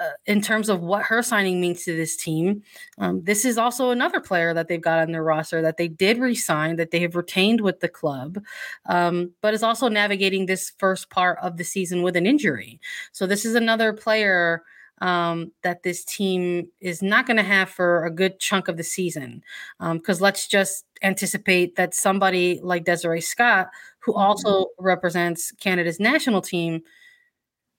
uh, 0.00 0.10
in 0.26 0.40
terms 0.40 0.68
of 0.68 0.80
what 0.80 1.02
her 1.04 1.22
signing 1.22 1.60
means 1.60 1.84
to 1.84 1.96
this 1.96 2.16
team, 2.16 2.62
um, 2.98 3.22
this 3.24 3.44
is 3.44 3.58
also 3.58 3.90
another 3.90 4.20
player 4.20 4.54
that 4.54 4.68
they've 4.68 4.80
got 4.80 5.00
on 5.00 5.12
their 5.12 5.22
roster 5.22 5.62
that 5.62 5.76
they 5.76 5.88
did 5.88 6.18
resign, 6.18 6.76
that 6.76 6.90
they 6.90 7.00
have 7.00 7.16
retained 7.16 7.60
with 7.60 7.80
the 7.80 7.88
club, 7.88 8.42
um, 8.86 9.32
but 9.40 9.54
is 9.54 9.62
also 9.62 9.88
navigating 9.88 10.46
this 10.46 10.72
first 10.78 11.10
part 11.10 11.38
of 11.42 11.56
the 11.56 11.64
season 11.64 12.02
with 12.02 12.16
an 12.16 12.26
injury. 12.26 12.80
So 13.12 13.26
this 13.26 13.44
is 13.44 13.54
another 13.54 13.92
player. 13.92 14.62
Um, 15.02 15.50
that 15.62 15.82
this 15.82 16.04
team 16.04 16.68
is 16.80 17.02
not 17.02 17.26
going 17.26 17.36
to 17.36 17.42
have 17.42 17.68
for 17.68 18.04
a 18.04 18.10
good 18.10 18.38
chunk 18.38 18.68
of 18.68 18.76
the 18.76 18.84
season. 18.84 19.42
Because 19.80 20.20
let's 20.20 20.46
just 20.46 20.84
anticipate 21.02 21.74
that 21.74 21.92
somebody 21.92 22.60
like 22.62 22.84
Desiree 22.84 23.20
Scott, 23.20 23.70
who 23.98 24.14
also 24.14 24.66
represents 24.78 25.50
Canada's 25.58 25.98
national 25.98 26.40
team, 26.40 26.82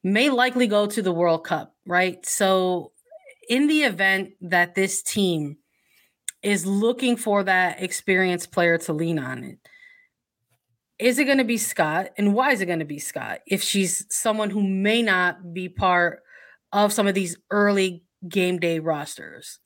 may 0.03 0.29
likely 0.29 0.67
go 0.67 0.85
to 0.85 1.01
the 1.01 1.13
World 1.13 1.45
Cup, 1.45 1.73
right? 1.85 2.25
So, 2.25 2.91
in 3.49 3.67
the 3.67 3.83
event 3.83 4.33
that 4.41 4.75
this 4.75 5.01
team 5.01 5.57
is 6.41 6.65
looking 6.65 7.15
for 7.15 7.43
that 7.43 7.81
experienced 7.81 8.51
player 8.51 8.77
to 8.79 8.91
lean 8.91 9.17
on 9.17 9.43
it, 9.45 9.59
is 10.99 11.19
it 11.19 11.25
going 11.25 11.37
to 11.37 11.43
be 11.43 11.57
Scott? 11.57 12.09
And 12.17 12.33
why 12.33 12.51
is 12.51 12.61
it 12.61 12.65
going 12.65 12.79
to 12.79 12.85
be 12.85 12.99
Scott 12.99 13.39
if 13.47 13.63
she's 13.63 14.05
someone 14.09 14.49
who 14.49 14.61
may 14.61 15.01
not 15.01 15.53
be 15.53 15.69
part 15.69 16.22
of 16.73 16.91
some 16.91 17.07
of 17.07 17.13
these 17.13 17.37
early 17.51 18.03
game 18.27 18.59
day 18.59 18.79
rosters? 18.79 19.59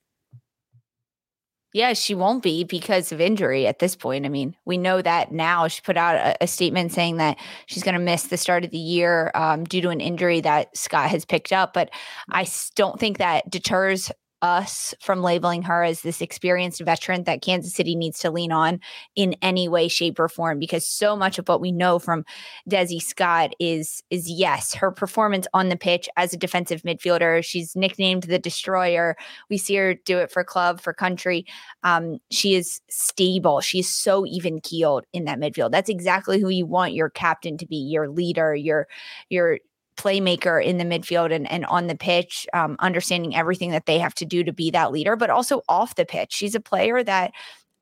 Yeah, 1.73 1.93
she 1.93 2.15
won't 2.15 2.43
be 2.43 2.63
because 2.63 3.11
of 3.11 3.21
injury 3.21 3.67
at 3.67 3.79
this 3.79 3.95
point. 3.95 4.25
I 4.25 4.29
mean, 4.29 4.55
we 4.65 4.77
know 4.77 5.01
that 5.01 5.31
now. 5.31 5.67
She 5.67 5.81
put 5.81 5.97
out 5.97 6.15
a, 6.15 6.43
a 6.43 6.47
statement 6.47 6.91
saying 6.91 7.17
that 7.17 7.37
she's 7.65 7.83
going 7.83 7.93
to 7.93 7.99
miss 7.99 8.27
the 8.27 8.37
start 8.37 8.63
of 8.65 8.71
the 8.71 8.77
year 8.77 9.31
um, 9.35 9.63
due 9.63 9.81
to 9.81 9.89
an 9.89 10.01
injury 10.01 10.41
that 10.41 10.75
Scott 10.75 11.09
has 11.09 11.25
picked 11.25 11.51
up. 11.51 11.73
But 11.73 11.89
I 12.31 12.47
don't 12.75 12.99
think 12.99 13.17
that 13.17 13.49
deters 13.49 14.11
us 14.41 14.93
from 15.01 15.21
labeling 15.21 15.63
her 15.63 15.83
as 15.83 16.01
this 16.01 16.21
experienced 16.21 16.81
veteran 16.81 17.23
that 17.23 17.41
Kansas 17.41 17.73
City 17.73 17.95
needs 17.95 18.19
to 18.19 18.31
lean 18.31 18.51
on 18.51 18.79
in 19.15 19.35
any 19.41 19.67
way, 19.67 19.87
shape, 19.87 20.19
or 20.19 20.29
form. 20.29 20.59
Because 20.59 20.85
so 20.85 21.15
much 21.15 21.39
of 21.39 21.47
what 21.47 21.61
we 21.61 21.71
know 21.71 21.99
from 21.99 22.23
Desi 22.69 23.01
Scott 23.01 23.53
is 23.59 24.03
is 24.09 24.29
yes, 24.29 24.73
her 24.73 24.91
performance 24.91 25.47
on 25.53 25.69
the 25.69 25.77
pitch 25.77 26.07
as 26.17 26.33
a 26.33 26.37
defensive 26.37 26.83
midfielder. 26.83 27.43
She's 27.43 27.75
nicknamed 27.75 28.23
the 28.23 28.39
Destroyer. 28.39 29.15
We 29.49 29.57
see 29.57 29.75
her 29.75 29.93
do 29.93 30.19
it 30.19 30.31
for 30.31 30.43
club, 30.43 30.79
for 30.79 30.93
country. 30.93 31.45
Um, 31.83 32.19
she 32.31 32.55
is 32.55 32.81
stable. 32.89 33.61
She's 33.61 33.89
so 33.93 34.25
even 34.25 34.61
keeled 34.61 35.05
in 35.13 35.25
that 35.25 35.39
midfield. 35.39 35.71
That's 35.71 35.89
exactly 35.89 36.39
who 36.39 36.49
you 36.49 36.65
want 36.65 36.93
your 36.93 37.09
captain 37.09 37.57
to 37.57 37.65
be, 37.65 37.77
your 37.77 38.09
leader, 38.09 38.55
your 38.55 38.87
your 39.29 39.59
playmaker 39.97 40.63
in 40.63 40.77
the 40.77 40.83
midfield 40.83 41.33
and, 41.33 41.49
and 41.51 41.65
on 41.65 41.87
the 41.87 41.95
pitch, 41.95 42.47
um, 42.53 42.75
understanding 42.79 43.35
everything 43.35 43.71
that 43.71 43.85
they 43.85 43.99
have 43.99 44.13
to 44.15 44.25
do 44.25 44.43
to 44.43 44.53
be 44.53 44.71
that 44.71 44.91
leader, 44.91 45.15
but 45.15 45.29
also 45.29 45.61
off 45.67 45.95
the 45.95 46.05
pitch. 46.05 46.31
She's 46.31 46.55
a 46.55 46.59
player 46.59 47.03
that 47.03 47.33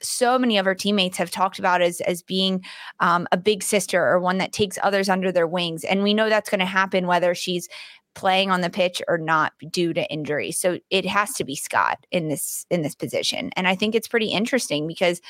so 0.01 0.37
many 0.37 0.57
of 0.57 0.65
her 0.65 0.75
teammates 0.75 1.17
have 1.17 1.31
talked 1.31 1.59
about 1.59 1.81
as 1.81 2.01
as 2.01 2.21
being 2.21 2.63
um, 2.99 3.27
a 3.31 3.37
big 3.37 3.63
sister 3.63 4.03
or 4.05 4.19
one 4.19 4.37
that 4.39 4.51
takes 4.51 4.77
others 4.83 5.09
under 5.09 5.31
their 5.31 5.47
wings, 5.47 5.83
and 5.83 6.03
we 6.03 6.13
know 6.13 6.29
that's 6.29 6.49
going 6.49 6.59
to 6.59 6.65
happen 6.65 7.07
whether 7.07 7.35
she's 7.35 7.67
playing 8.13 8.49
on 8.49 8.61
the 8.61 8.69
pitch 8.69 9.01
or 9.09 9.17
not 9.17 9.51
due 9.69 9.93
to 9.93 10.09
injury. 10.09 10.49
So 10.51 10.79
it 10.89 11.05
has 11.05 11.33
to 11.33 11.43
be 11.43 11.55
Scott 11.55 12.05
in 12.11 12.29
this 12.29 12.65
in 12.69 12.81
this 12.81 12.95
position, 12.95 13.51
and 13.55 13.67
I 13.67 13.75
think 13.75 13.95
it's 13.95 14.07
pretty 14.07 14.27
interesting 14.27 14.87
because 14.87 15.21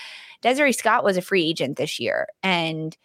Desiree 0.41 0.73
Scott 0.73 1.03
was 1.03 1.17
a 1.17 1.21
free 1.21 1.47
agent 1.47 1.77
this 1.77 1.99
year, 1.99 2.27
and 2.43 2.97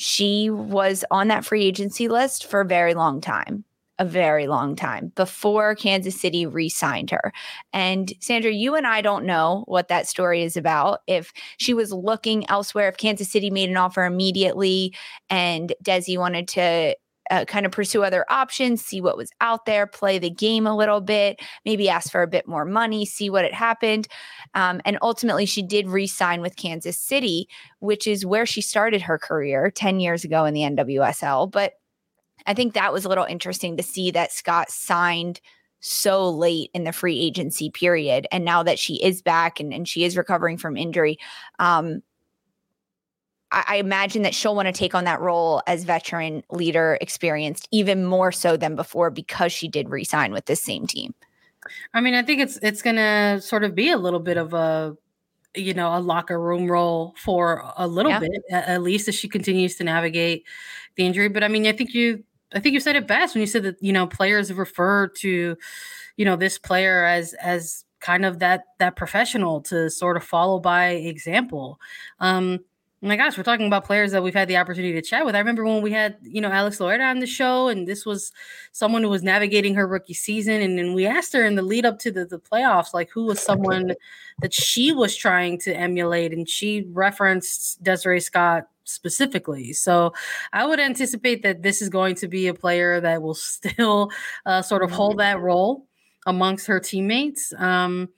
she 0.00 0.48
was 0.48 1.04
on 1.10 1.26
that 1.26 1.44
free 1.44 1.64
agency 1.64 2.06
list 2.06 2.46
for 2.46 2.60
a 2.60 2.64
very 2.64 2.94
long 2.94 3.20
time 3.20 3.64
a 3.98 4.04
very 4.04 4.46
long 4.46 4.76
time 4.76 5.10
before 5.16 5.74
Kansas 5.74 6.20
City 6.20 6.46
re 6.46 6.68
signed 6.68 7.10
her. 7.10 7.32
And 7.72 8.12
Sandra, 8.20 8.52
you 8.52 8.76
and 8.76 8.86
I 8.86 9.00
don't 9.00 9.24
know 9.24 9.64
what 9.66 9.88
that 9.88 10.06
story 10.06 10.44
is 10.44 10.56
about. 10.56 11.00
If 11.08 11.32
she 11.56 11.74
was 11.74 11.92
looking 11.92 12.48
elsewhere, 12.48 12.88
if 12.88 12.96
Kansas 12.96 13.28
City 13.28 13.50
made 13.50 13.70
an 13.70 13.76
offer 13.76 14.04
immediately 14.04 14.94
and 15.30 15.74
Desi 15.82 16.16
wanted 16.16 16.46
to 16.48 16.94
uh, 17.30 17.44
kind 17.44 17.66
of 17.66 17.72
pursue 17.72 18.02
other 18.02 18.24
options, 18.30 18.84
see 18.84 19.00
what 19.00 19.16
was 19.16 19.30
out 19.40 19.66
there, 19.66 19.86
play 19.86 20.18
the 20.18 20.30
game 20.30 20.66
a 20.66 20.76
little 20.76 21.00
bit, 21.00 21.40
maybe 21.64 21.88
ask 21.88 22.10
for 22.10 22.22
a 22.22 22.28
bit 22.28 22.46
more 22.46 22.64
money, 22.64 23.04
see 23.04 23.30
what 23.30 23.44
had 23.44 23.54
happened. 23.54 24.08
Um, 24.54 24.80
and 24.84 24.98
ultimately, 25.02 25.46
she 25.46 25.62
did 25.62 25.88
re 25.88 26.06
sign 26.06 26.40
with 26.40 26.56
Kansas 26.56 26.98
City, 26.98 27.48
which 27.80 28.06
is 28.06 28.26
where 28.26 28.46
she 28.46 28.60
started 28.60 29.02
her 29.02 29.18
career 29.18 29.70
10 29.70 30.00
years 30.00 30.24
ago 30.24 30.44
in 30.44 30.54
the 30.54 30.62
NWSL. 30.62 31.50
But 31.50 31.74
I 32.46 32.54
think 32.54 32.74
that 32.74 32.92
was 32.92 33.04
a 33.04 33.08
little 33.08 33.24
interesting 33.24 33.76
to 33.76 33.82
see 33.82 34.10
that 34.12 34.32
Scott 34.32 34.70
signed 34.70 35.40
so 35.80 36.28
late 36.30 36.70
in 36.74 36.84
the 36.84 36.92
free 36.92 37.20
agency 37.20 37.70
period. 37.70 38.26
And 38.32 38.44
now 38.44 38.62
that 38.62 38.78
she 38.78 39.02
is 39.02 39.22
back 39.22 39.60
and, 39.60 39.72
and 39.72 39.86
she 39.86 40.04
is 40.04 40.16
recovering 40.16 40.56
from 40.56 40.76
injury, 40.76 41.18
um, 41.58 42.02
I, 43.50 43.64
I 43.68 43.76
imagine 43.76 44.22
that 44.22 44.34
she'll 44.34 44.54
want 44.54 44.66
to 44.66 44.72
take 44.72 44.94
on 44.94 45.04
that 45.04 45.20
role 45.20 45.62
as 45.66 45.84
veteran 45.84 46.42
leader 46.50 46.98
experienced 47.00 47.68
even 47.70 48.04
more 48.04 48.32
so 48.32 48.56
than 48.56 48.76
before 48.76 49.10
because 49.10 49.52
she 49.52 49.68
did 49.68 49.88
resign 49.88 50.32
with 50.32 50.46
this 50.46 50.62
same 50.62 50.86
team. 50.86 51.14
I 51.92 52.00
mean, 52.00 52.14
I 52.14 52.22
think 52.22 52.40
it's 52.40 52.56
it's 52.62 52.82
gonna 52.82 53.40
sort 53.40 53.64
of 53.64 53.74
be 53.74 53.90
a 53.90 53.98
little 53.98 54.20
bit 54.20 54.36
of 54.36 54.54
a 54.54 54.96
you 55.56 55.74
know 55.74 55.96
a 55.96 56.00
locker 56.00 56.40
room 56.40 56.70
role 56.70 57.14
for 57.16 57.72
a 57.76 57.86
little 57.86 58.12
yeah. 58.12 58.20
bit 58.20 58.30
at 58.50 58.82
least 58.82 59.08
as 59.08 59.14
she 59.14 59.28
continues 59.28 59.76
to 59.76 59.84
navigate 59.84 60.44
the 60.96 61.06
injury 61.06 61.28
but 61.28 61.42
i 61.42 61.48
mean 61.48 61.66
i 61.66 61.72
think 61.72 61.94
you 61.94 62.22
i 62.54 62.60
think 62.60 62.74
you 62.74 62.80
said 62.80 62.96
it 62.96 63.06
best 63.06 63.34
when 63.34 63.40
you 63.40 63.46
said 63.46 63.62
that 63.62 63.76
you 63.80 63.92
know 63.92 64.06
players 64.06 64.52
refer 64.52 65.08
to 65.08 65.56
you 66.16 66.24
know 66.24 66.36
this 66.36 66.58
player 66.58 67.04
as 67.04 67.32
as 67.34 67.84
kind 68.00 68.24
of 68.24 68.38
that 68.38 68.64
that 68.78 68.94
professional 68.94 69.60
to 69.60 69.90
sort 69.90 70.16
of 70.16 70.22
follow 70.22 70.60
by 70.60 70.90
example 70.90 71.80
um 72.20 72.60
my 73.00 73.16
gosh, 73.16 73.36
we're 73.36 73.44
talking 73.44 73.66
about 73.66 73.84
players 73.84 74.10
that 74.10 74.22
we've 74.22 74.34
had 74.34 74.48
the 74.48 74.56
opportunity 74.56 74.92
to 74.94 75.02
chat 75.02 75.24
with. 75.24 75.36
I 75.36 75.38
remember 75.38 75.64
when 75.64 75.82
we 75.82 75.92
had, 75.92 76.16
you 76.20 76.40
know, 76.40 76.50
Alex 76.50 76.78
Loera 76.78 77.08
on 77.08 77.20
the 77.20 77.26
show, 77.26 77.68
and 77.68 77.86
this 77.86 78.04
was 78.04 78.32
someone 78.72 79.02
who 79.02 79.08
was 79.08 79.22
navigating 79.22 79.74
her 79.76 79.86
rookie 79.86 80.14
season. 80.14 80.60
And 80.60 80.76
then 80.76 80.94
we 80.94 81.06
asked 81.06 81.32
her 81.32 81.44
in 81.44 81.54
the 81.54 81.62
lead 81.62 81.86
up 81.86 82.00
to 82.00 82.10
the, 82.10 82.24
the 82.24 82.40
playoffs, 82.40 82.92
like 82.92 83.08
who 83.10 83.24
was 83.26 83.40
someone 83.40 83.94
that 84.40 84.52
she 84.52 84.90
was 84.90 85.16
trying 85.16 85.58
to 85.60 85.76
emulate. 85.76 86.32
And 86.32 86.48
she 86.48 86.86
referenced 86.90 87.82
Desiree 87.84 88.20
Scott 88.20 88.64
specifically. 88.82 89.72
So 89.72 90.12
I 90.52 90.66
would 90.66 90.80
anticipate 90.80 91.42
that 91.44 91.62
this 91.62 91.80
is 91.80 91.88
going 91.88 92.16
to 92.16 92.26
be 92.26 92.48
a 92.48 92.54
player 92.54 93.00
that 93.00 93.22
will 93.22 93.34
still 93.34 94.10
uh, 94.44 94.62
sort 94.62 94.82
of 94.82 94.90
hold 94.90 95.18
that 95.18 95.40
role 95.40 95.86
amongst 96.26 96.66
her 96.66 96.80
teammates. 96.80 97.52
Um, 97.56 98.08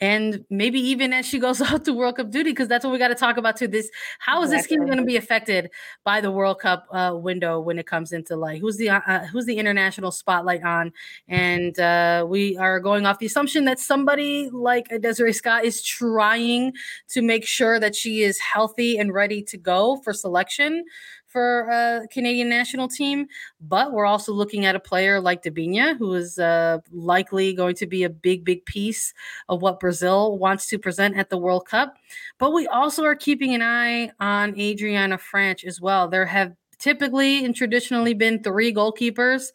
and 0.00 0.44
maybe 0.48 0.80
even 0.80 1.12
as 1.12 1.26
she 1.26 1.38
goes 1.38 1.60
out 1.60 1.84
to 1.84 1.92
World 1.92 2.16
Cup 2.16 2.30
duty, 2.30 2.50
because 2.50 2.68
that's 2.68 2.84
what 2.84 2.92
we 2.92 2.98
got 2.98 3.08
to 3.08 3.14
talk 3.14 3.36
about 3.36 3.56
too. 3.56 3.68
This 3.68 3.90
how 4.18 4.42
is 4.42 4.50
exactly. 4.50 4.76
this 4.76 4.80
team 4.80 4.86
going 4.86 4.98
to 4.98 5.04
be 5.04 5.16
affected 5.16 5.70
by 6.04 6.20
the 6.20 6.30
World 6.30 6.60
Cup 6.60 6.86
uh, 6.90 7.12
window 7.14 7.60
when 7.60 7.78
it 7.78 7.86
comes 7.86 8.12
into 8.12 8.36
like 8.36 8.60
who's 8.60 8.76
the 8.76 8.90
uh, 8.90 9.00
uh, 9.06 9.26
who's 9.26 9.46
the 9.46 9.58
international 9.58 10.10
spotlight 10.10 10.62
on? 10.62 10.92
And 11.28 11.78
uh, 11.78 12.26
we 12.28 12.56
are 12.56 12.80
going 12.80 13.06
off 13.06 13.18
the 13.18 13.26
assumption 13.26 13.64
that 13.66 13.78
somebody 13.78 14.48
like 14.50 14.88
Desiree 15.00 15.32
Scott 15.32 15.64
is 15.64 15.82
trying 15.82 16.72
to 17.08 17.22
make 17.22 17.46
sure 17.46 17.78
that 17.78 17.94
she 17.94 18.22
is 18.22 18.38
healthy 18.38 18.98
and 18.98 19.12
ready 19.12 19.42
to 19.42 19.56
go 19.56 20.00
for 20.02 20.12
selection 20.12 20.84
for 21.30 21.68
a 21.68 22.06
Canadian 22.08 22.48
national 22.48 22.88
team. 22.88 23.26
But 23.60 23.92
we're 23.92 24.06
also 24.06 24.32
looking 24.32 24.64
at 24.66 24.76
a 24.76 24.80
player 24.80 25.20
like 25.20 25.42
Debinha, 25.42 25.96
who 25.96 26.14
is 26.14 26.38
uh, 26.38 26.78
likely 26.92 27.54
going 27.54 27.76
to 27.76 27.86
be 27.86 28.02
a 28.02 28.10
big, 28.10 28.44
big 28.44 28.66
piece 28.66 29.14
of 29.48 29.62
what 29.62 29.80
Brazil 29.80 30.36
wants 30.38 30.66
to 30.68 30.78
present 30.78 31.16
at 31.16 31.30
the 31.30 31.38
World 31.38 31.66
Cup. 31.66 31.96
But 32.38 32.52
we 32.52 32.66
also 32.66 33.04
are 33.04 33.14
keeping 33.14 33.54
an 33.54 33.62
eye 33.62 34.10
on 34.20 34.54
Adrianna 34.54 35.20
Franch 35.20 35.64
as 35.64 35.80
well. 35.80 36.08
There 36.08 36.26
have 36.26 36.54
typically 36.80 37.44
and 37.44 37.54
traditionally 37.54 38.14
been 38.14 38.42
three 38.42 38.72
goalkeepers 38.74 39.48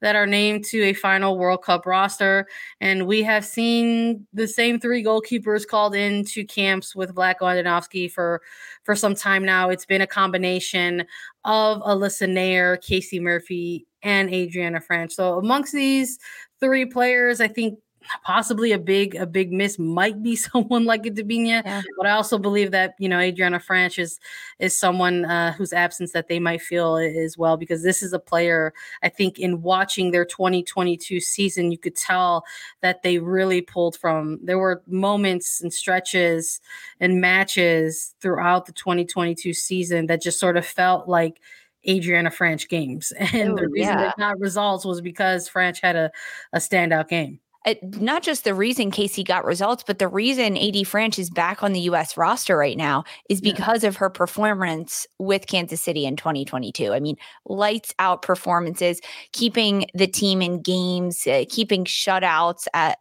that 0.00 0.16
are 0.16 0.26
named 0.26 0.64
to 0.66 0.82
a 0.82 0.92
final 0.92 1.36
World 1.36 1.62
Cup 1.62 1.84
roster. 1.84 2.46
And 2.80 3.06
we 3.06 3.22
have 3.24 3.44
seen 3.44 4.26
the 4.32 4.48
same 4.48 4.80
three 4.80 5.04
goalkeepers 5.04 5.66
called 5.66 5.94
into 5.94 6.44
camps 6.44 6.94
with 6.94 7.14
Vlatko 7.14 7.42
Andonovski 7.42 8.10
for, 8.10 8.40
for 8.84 8.94
some 8.94 9.14
time 9.14 9.44
now. 9.44 9.68
It's 9.68 9.86
been 9.86 10.00
a 10.00 10.06
combination 10.06 11.04
of 11.44 11.82
Alyssa 11.82 12.28
Naeher, 12.28 12.80
Casey 12.80 13.20
Murphy, 13.20 13.86
and 14.02 14.30
Adrianna 14.30 14.80
Franch. 14.84 15.12
So 15.12 15.38
amongst 15.38 15.72
these 15.72 16.18
three 16.60 16.86
players, 16.86 17.40
I 17.40 17.48
think 17.48 17.78
possibly 18.22 18.72
a 18.72 18.78
big 18.78 19.14
a 19.14 19.26
big 19.26 19.52
miss 19.52 19.78
might 19.78 20.22
be 20.22 20.36
someone 20.48 20.84
like 20.84 21.06
a 21.06 21.10
yeah. 21.10 21.82
but 21.96 22.06
I 22.06 22.12
also 22.12 22.38
believe 22.38 22.70
that 22.70 22.94
you 22.98 23.08
know 23.08 23.18
Adrianna 23.18 23.64
Franch 23.64 23.98
is 23.98 24.18
is 24.58 24.78
someone 24.78 25.24
uh, 25.24 25.52
whose 25.52 25.72
absence 25.72 26.12
that 26.12 26.28
they 26.28 26.38
might 26.38 26.62
feel 26.62 26.96
as 26.96 27.36
well 27.36 27.56
because 27.56 27.82
this 27.82 28.02
is 28.02 28.12
a 28.12 28.18
player 28.18 28.72
I 29.02 29.08
think 29.08 29.38
in 29.38 29.62
watching 29.62 30.10
their 30.10 30.24
2022 30.24 31.20
season 31.20 31.72
you 31.72 31.78
could 31.78 31.96
tell 31.96 32.44
that 32.80 33.02
they 33.02 33.18
really 33.18 33.60
pulled 33.60 33.96
from. 33.96 34.38
There 34.42 34.58
were 34.58 34.82
moments 34.86 35.60
and 35.60 35.72
stretches 35.72 36.60
and 37.00 37.20
matches 37.20 38.14
throughout 38.20 38.66
the 38.66 38.72
2022 38.72 39.52
season 39.52 40.06
that 40.06 40.22
just 40.22 40.40
sort 40.40 40.56
of 40.56 40.66
felt 40.66 41.08
like 41.08 41.40
Adrianna 41.86 42.34
Franch 42.34 42.68
games. 42.68 43.12
And 43.32 43.52
Ooh, 43.52 43.56
the 43.56 43.68
reason 43.68 43.98
yeah. 43.98 44.12
they 44.16 44.22
got 44.22 44.40
results 44.40 44.84
was 44.84 45.00
because 45.00 45.48
Franch 45.48 45.80
had 45.80 45.96
a, 45.96 46.10
a 46.52 46.58
standout 46.58 47.08
game 47.08 47.40
not 47.82 48.22
just 48.22 48.44
the 48.44 48.54
reason 48.54 48.90
Casey 48.90 49.24
got 49.24 49.44
results, 49.44 49.82
but 49.86 49.98
the 49.98 50.08
reason 50.08 50.56
AD 50.56 50.74
Franch 50.86 51.18
is 51.18 51.30
back 51.30 51.62
on 51.62 51.72
the 51.72 51.80
US 51.80 52.16
roster 52.16 52.56
right 52.56 52.76
now 52.76 53.04
is 53.28 53.40
because 53.40 53.82
yeah. 53.82 53.88
of 53.88 53.96
her 53.96 54.10
performance 54.10 55.06
with 55.18 55.46
Kansas 55.46 55.80
City 55.80 56.04
in 56.04 56.16
2022. 56.16 56.92
I 56.92 57.00
mean, 57.00 57.16
lights 57.46 57.94
out 57.98 58.22
performances, 58.22 59.00
keeping 59.32 59.86
the 59.94 60.06
team 60.06 60.42
in 60.42 60.62
games, 60.62 61.26
uh, 61.26 61.44
keeping 61.48 61.84
shutouts, 61.84 62.66
at 62.74 62.98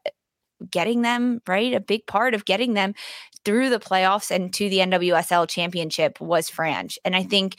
getting 0.71 1.01
them 1.01 1.41
right. 1.47 1.73
A 1.73 1.79
big 1.79 2.05
part 2.07 2.33
of 2.33 2.45
getting 2.45 2.73
them 2.73 2.95
through 3.45 3.69
the 3.69 3.79
playoffs 3.79 4.31
and 4.31 4.53
to 4.53 4.69
the 4.69 4.79
NWSL 4.79 5.47
championship 5.47 6.19
was 6.19 6.49
Franch. 6.49 6.97
And 7.05 7.15
I 7.15 7.23
think 7.23 7.55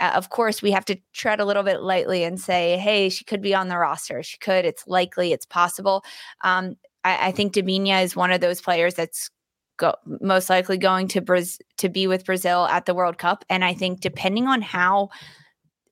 uh, 0.00 0.12
of 0.14 0.30
course, 0.30 0.62
we 0.62 0.70
have 0.72 0.84
to 0.86 0.96
tread 1.12 1.40
a 1.40 1.44
little 1.44 1.62
bit 1.62 1.82
lightly 1.82 2.24
and 2.24 2.40
say, 2.40 2.78
hey, 2.78 3.08
she 3.08 3.24
could 3.24 3.42
be 3.42 3.54
on 3.54 3.68
the 3.68 3.76
roster. 3.76 4.22
She 4.22 4.38
could. 4.38 4.64
It's 4.64 4.86
likely. 4.86 5.32
It's 5.32 5.46
possible. 5.46 6.02
Um, 6.42 6.76
I, 7.04 7.28
I, 7.28 7.32
think 7.32 7.52
Debinha 7.52 8.02
is 8.02 8.16
one 8.16 8.32
of 8.32 8.40
those 8.40 8.60
players 8.60 8.94
that's 8.94 9.30
go, 9.76 9.94
most 10.20 10.50
likely 10.50 10.78
going 10.78 11.08
to 11.08 11.20
Braz- 11.20 11.60
to 11.78 11.88
be 11.88 12.06
with 12.06 12.24
Brazil 12.24 12.66
at 12.66 12.86
the 12.86 12.94
World 12.94 13.18
Cup. 13.18 13.44
And 13.50 13.64
I 13.64 13.74
think 13.74 14.00
depending 14.00 14.46
on 14.46 14.62
how 14.62 15.10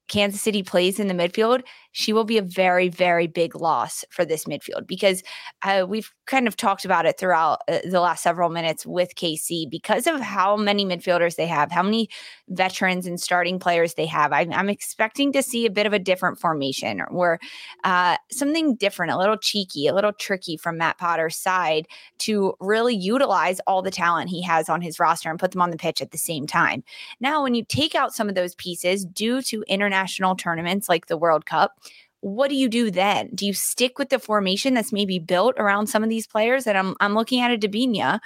Kansas 0.08 0.40
City 0.40 0.62
plays 0.62 0.98
in 0.98 1.08
the 1.08 1.14
midfield, 1.14 1.62
she 1.92 2.12
will 2.12 2.24
be 2.24 2.38
a 2.38 2.42
very, 2.42 2.88
very 2.88 3.26
big 3.26 3.54
loss 3.54 4.04
for 4.10 4.24
this 4.24 4.44
midfield 4.44 4.86
because 4.86 5.22
uh, 5.62 5.84
we've 5.86 6.10
kind 6.28 6.46
of 6.46 6.56
talked 6.56 6.84
about 6.84 7.06
it 7.06 7.18
throughout 7.18 7.62
uh, 7.66 7.78
the 7.84 8.00
last 8.00 8.22
several 8.22 8.50
minutes 8.50 8.86
with 8.86 9.16
KC 9.16 9.68
because 9.68 10.06
of 10.06 10.20
how 10.20 10.56
many 10.56 10.84
midfielders 10.84 11.36
they 11.36 11.46
have, 11.46 11.72
how 11.72 11.82
many 11.82 12.08
veterans 12.48 13.06
and 13.06 13.20
starting 13.20 13.58
players 13.58 13.94
they 13.94 14.06
have. 14.06 14.32
I'm, 14.32 14.52
I'm 14.52 14.68
expecting 14.68 15.32
to 15.32 15.42
see 15.42 15.66
a 15.66 15.70
bit 15.70 15.86
of 15.86 15.92
a 15.92 15.98
different 15.98 16.38
formation 16.38 17.00
or 17.10 17.40
uh, 17.84 18.16
something 18.30 18.76
different, 18.76 19.12
a 19.12 19.18
little 19.18 19.36
cheeky, 19.36 19.86
a 19.86 19.94
little 19.94 20.12
tricky 20.12 20.56
from 20.56 20.78
Matt 20.78 20.98
Potter's 20.98 21.36
side 21.36 21.88
to 22.18 22.54
really 22.60 22.94
utilize 22.94 23.60
all 23.66 23.82
the 23.82 23.90
talent 23.90 24.30
he 24.30 24.42
has 24.42 24.68
on 24.68 24.80
his 24.80 25.00
roster 25.00 25.30
and 25.30 25.40
put 25.40 25.52
them 25.52 25.62
on 25.62 25.70
the 25.70 25.76
pitch 25.76 26.00
at 26.00 26.10
the 26.10 26.18
same 26.18 26.46
time. 26.46 26.84
Now, 27.20 27.42
when 27.42 27.54
you 27.54 27.64
take 27.64 27.94
out 27.94 28.14
some 28.14 28.28
of 28.28 28.34
those 28.34 28.54
pieces 28.54 29.04
due 29.04 29.42
to 29.42 29.64
international 29.66 30.36
tournaments 30.36 30.88
like 30.88 31.06
the 31.06 31.16
World 31.16 31.46
Cup, 31.46 31.78
what 32.20 32.48
do 32.48 32.56
you 32.56 32.68
do 32.68 32.90
then? 32.90 33.30
Do 33.34 33.46
you 33.46 33.52
stick 33.52 33.98
with 33.98 34.08
the 34.08 34.18
formation 34.18 34.74
that's 34.74 34.92
maybe 34.92 35.18
built 35.18 35.54
around 35.58 35.86
some 35.86 36.02
of 36.02 36.08
these 36.08 36.26
players 36.26 36.64
that 36.64 36.76
I'm 36.76 36.94
I'm 37.00 37.14
looking 37.14 37.40
at 37.40 37.52
a 37.52 37.58
Debinha, 37.58 38.20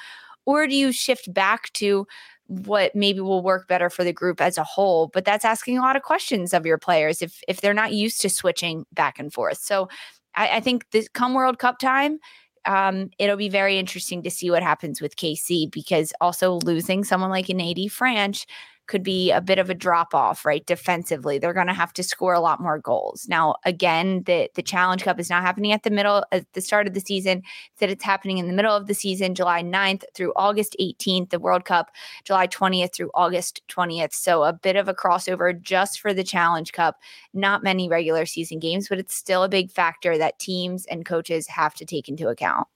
or 0.47 0.67
do 0.67 0.75
you 0.75 0.93
shift 0.93 1.33
back 1.33 1.73
to 1.75 2.07
what 2.47 2.95
maybe 2.95 3.21
will 3.21 3.43
work 3.43 3.69
better 3.69 3.89
for 3.89 4.05
the 4.05 4.13
group 4.13 4.41
as 4.41 4.59
a 4.59 4.65
whole? 4.65 5.09
But 5.09 5.25
that's 5.25 5.45
asking 5.45 5.79
a 5.79 5.83
lot 5.83 5.97
of 5.97 6.03
questions 6.03 6.55
of 6.55 6.67
your 6.67 6.79
players 6.79 7.23
if 7.23 7.43
if 7.49 7.61
they're 7.61 7.75
not 7.75 7.93
used 7.93 8.21
to 8.23 8.31
switching 8.31 8.87
back 8.93 9.19
and 9.19 9.33
forth. 9.33 9.59
So 9.59 9.89
I, 10.35 10.57
I 10.57 10.61
think 10.61 10.91
this 10.91 11.09
come 11.09 11.35
World 11.35 11.59
Cup 11.59 11.79
time, 11.79 12.19
um, 12.65 13.11
it'll 13.19 13.37
be 13.37 13.49
very 13.49 13.79
interesting 13.79 14.23
to 14.23 14.31
see 14.31 14.51
what 14.51 14.63
happens 14.63 15.01
with 15.01 15.17
KC 15.17 15.71
because 15.71 16.13
also 16.21 16.61
losing 16.65 17.05
someone 17.05 17.31
like 17.31 17.49
an 17.49 17.61
AD 17.61 17.77
Franch 17.77 18.47
could 18.87 19.03
be 19.03 19.31
a 19.31 19.41
bit 19.41 19.59
of 19.59 19.71
a 19.71 19.75
drop 19.75 20.15
off, 20.15 20.45
right? 20.45 20.65
Defensively, 20.67 21.39
they're 21.39 21.55
going 21.55 21.67
to 21.67 21.73
have 21.73 21.93
to 21.95 22.03
score 22.03 22.35
a 22.35 22.41
lot 22.41 22.61
more 22.61 22.79
goals. 22.79 23.27
Now, 23.29 23.57
again, 23.65 24.23
the 24.25 24.51
the 24.55 24.63
Challenge 24.63 25.03
Cup 25.03 25.21
is 25.21 25.31
not 25.31 25.43
happening 25.43 25.73
at 25.73 25.83
the 25.83 25.91
middle 25.91 26.25
at 26.33 26.51
the 26.53 26.61
start 26.61 26.87
of 26.87 26.95
the 26.95 27.01
season. 27.01 27.43
That 27.79 27.91
it's 27.91 28.05
happening 28.05 28.39
in 28.39 28.47
the 28.47 28.53
middle 28.53 28.75
of 28.75 28.87
the 28.87 28.95
season, 28.95 29.35
July 29.35 29.63
9th 29.63 30.05
through 30.15 30.33
August 30.37 30.77
18th. 30.81 31.31
The 31.31 31.39
World 31.39 31.65
Cup, 31.65 31.91
July 32.25 32.47
20th 32.47 32.95
through 32.95 33.11
August 33.15 33.63
20th. 33.69 34.13
So 34.13 34.45
a 34.45 34.53
bit 34.53 34.77
of 34.77 34.89
a 34.89 34.95
crossover 34.95 35.59
just 35.59 36.01
for 36.01 36.13
the 36.13 36.25
Challenge 36.25 36.73
Cup. 36.73 36.99
Not 37.33 37.63
many 37.63 37.89
regular 37.89 38.27
season 38.27 38.59
games, 38.59 38.89
but 38.89 38.99
it's 38.99 39.15
still 39.15 39.43
a 39.43 39.49
big 39.49 39.71
factor 39.71 40.19
that 40.19 40.39
teams 40.39 40.87
and 40.87 41.07
coaches 41.07 41.47
have 41.49 41.75
to 41.75 41.85
take 41.85 42.09
into 42.09 42.29
account 42.29 42.67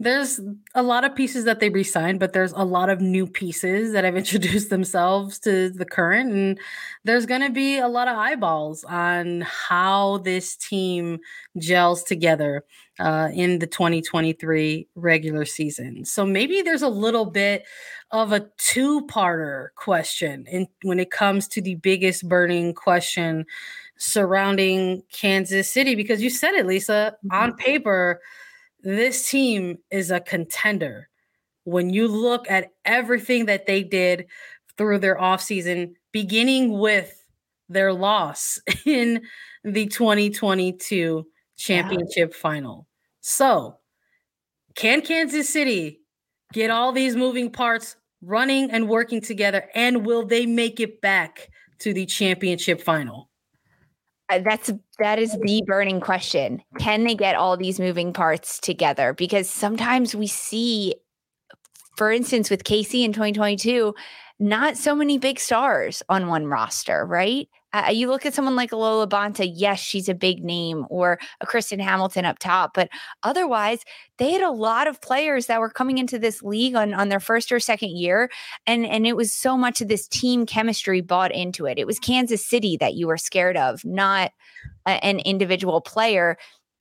there's 0.00 0.40
a 0.74 0.82
lot 0.82 1.04
of 1.04 1.14
pieces 1.14 1.44
that 1.44 1.60
they 1.60 1.68
re-signed, 1.68 2.18
but 2.18 2.32
there's 2.32 2.52
a 2.52 2.64
lot 2.64 2.88
of 2.88 3.02
new 3.02 3.26
pieces 3.26 3.92
that 3.92 4.02
have 4.02 4.16
introduced 4.16 4.70
themselves 4.70 5.38
to 5.40 5.68
the 5.68 5.84
current, 5.84 6.32
and 6.32 6.58
there's 7.04 7.26
going 7.26 7.42
to 7.42 7.50
be 7.50 7.78
a 7.78 7.86
lot 7.86 8.08
of 8.08 8.16
eyeballs 8.16 8.82
on 8.84 9.42
how 9.42 10.18
this 10.18 10.56
team 10.56 11.18
gels 11.58 12.02
together 12.02 12.64
uh, 12.98 13.28
in 13.34 13.58
the 13.58 13.66
2023 13.66 14.88
regular 14.94 15.44
season. 15.44 16.04
So 16.06 16.24
maybe 16.24 16.62
there's 16.62 16.82
a 16.82 16.88
little 16.88 17.26
bit 17.26 17.64
of 18.10 18.32
a 18.32 18.48
two-parter 18.56 19.68
question 19.76 20.46
in, 20.50 20.66
when 20.82 20.98
it 20.98 21.10
comes 21.10 21.46
to 21.48 21.60
the 21.60 21.74
biggest 21.74 22.26
burning 22.26 22.72
question 22.72 23.44
surrounding 23.98 25.02
Kansas 25.12 25.70
City, 25.70 25.94
because 25.94 26.22
you 26.22 26.30
said 26.30 26.54
it, 26.54 26.66
Lisa, 26.66 27.16
on 27.30 27.50
mm-hmm. 27.50 27.58
paper 27.58 28.22
this 28.82 29.28
team 29.28 29.78
is 29.90 30.10
a 30.10 30.20
contender. 30.20 31.08
When 31.64 31.90
you 31.90 32.08
look 32.08 32.50
at 32.50 32.72
everything 32.84 33.46
that 33.46 33.66
they 33.66 33.82
did 33.82 34.26
through 34.76 34.98
their 34.98 35.16
offseason, 35.16 35.94
beginning 36.12 36.78
with 36.78 37.24
their 37.68 37.92
loss 37.92 38.58
in 38.84 39.22
the 39.64 39.86
2022 39.86 41.26
championship 41.56 42.30
yeah. 42.32 42.40
final. 42.40 42.86
So, 43.20 43.76
can 44.74 45.02
Kansas 45.02 45.48
City 45.48 46.00
get 46.52 46.70
all 46.70 46.92
these 46.92 47.16
moving 47.16 47.50
parts 47.50 47.96
running 48.22 48.70
and 48.70 48.88
working 48.88 49.20
together? 49.20 49.68
And 49.74 50.06
will 50.06 50.26
they 50.26 50.46
make 50.46 50.80
it 50.80 51.00
back 51.00 51.48
to 51.80 51.92
the 51.92 52.06
championship 52.06 52.80
final? 52.80 53.29
Uh, 54.30 54.38
that's 54.38 54.70
that 54.98 55.18
is 55.18 55.36
the 55.42 55.62
burning 55.66 56.00
question. 56.00 56.62
Can 56.78 57.04
they 57.04 57.14
get 57.14 57.34
all 57.34 57.56
these 57.56 57.80
moving 57.80 58.12
parts 58.12 58.60
together? 58.60 59.12
Because 59.12 59.48
sometimes 59.50 60.14
we 60.14 60.26
see, 60.26 60.94
for 61.96 62.12
instance, 62.12 62.50
with 62.50 62.64
Casey 62.64 63.04
in 63.04 63.12
2022, 63.12 63.94
not 64.38 64.76
so 64.76 64.94
many 64.94 65.18
big 65.18 65.40
stars 65.40 66.02
on 66.08 66.28
one 66.28 66.46
roster, 66.46 67.04
right? 67.04 67.48
Uh, 67.72 67.90
you 67.92 68.08
look 68.08 68.26
at 68.26 68.34
someone 68.34 68.56
like 68.56 68.72
Lo'eau 68.72 69.06
LaBonta, 69.06 69.50
yes, 69.52 69.78
she's 69.78 70.08
a 70.08 70.14
big 70.14 70.44
name, 70.44 70.86
or 70.90 71.18
a 71.40 71.46
Kristen 71.46 71.78
Hamilton 71.78 72.24
up 72.24 72.38
top, 72.38 72.72
but 72.74 72.88
otherwise, 73.22 73.84
they 74.18 74.32
had 74.32 74.42
a 74.42 74.50
lot 74.50 74.86
of 74.86 75.00
players 75.00 75.46
that 75.46 75.60
were 75.60 75.70
coming 75.70 75.98
into 75.98 76.18
this 76.18 76.42
league 76.42 76.74
on, 76.74 76.92
on 76.92 77.08
their 77.08 77.20
first 77.20 77.52
or 77.52 77.60
second 77.60 77.96
year, 77.96 78.30
and 78.66 78.84
and 78.84 79.06
it 79.06 79.16
was 79.16 79.32
so 79.32 79.56
much 79.56 79.80
of 79.80 79.88
this 79.88 80.08
team 80.08 80.46
chemistry 80.46 81.00
bought 81.00 81.32
into 81.32 81.66
it. 81.66 81.78
It 81.78 81.86
was 81.86 81.98
Kansas 81.98 82.44
City 82.44 82.76
that 82.78 82.94
you 82.94 83.06
were 83.06 83.18
scared 83.18 83.56
of, 83.56 83.84
not 83.84 84.32
a, 84.86 85.04
an 85.04 85.20
individual 85.20 85.80
player 85.80 86.36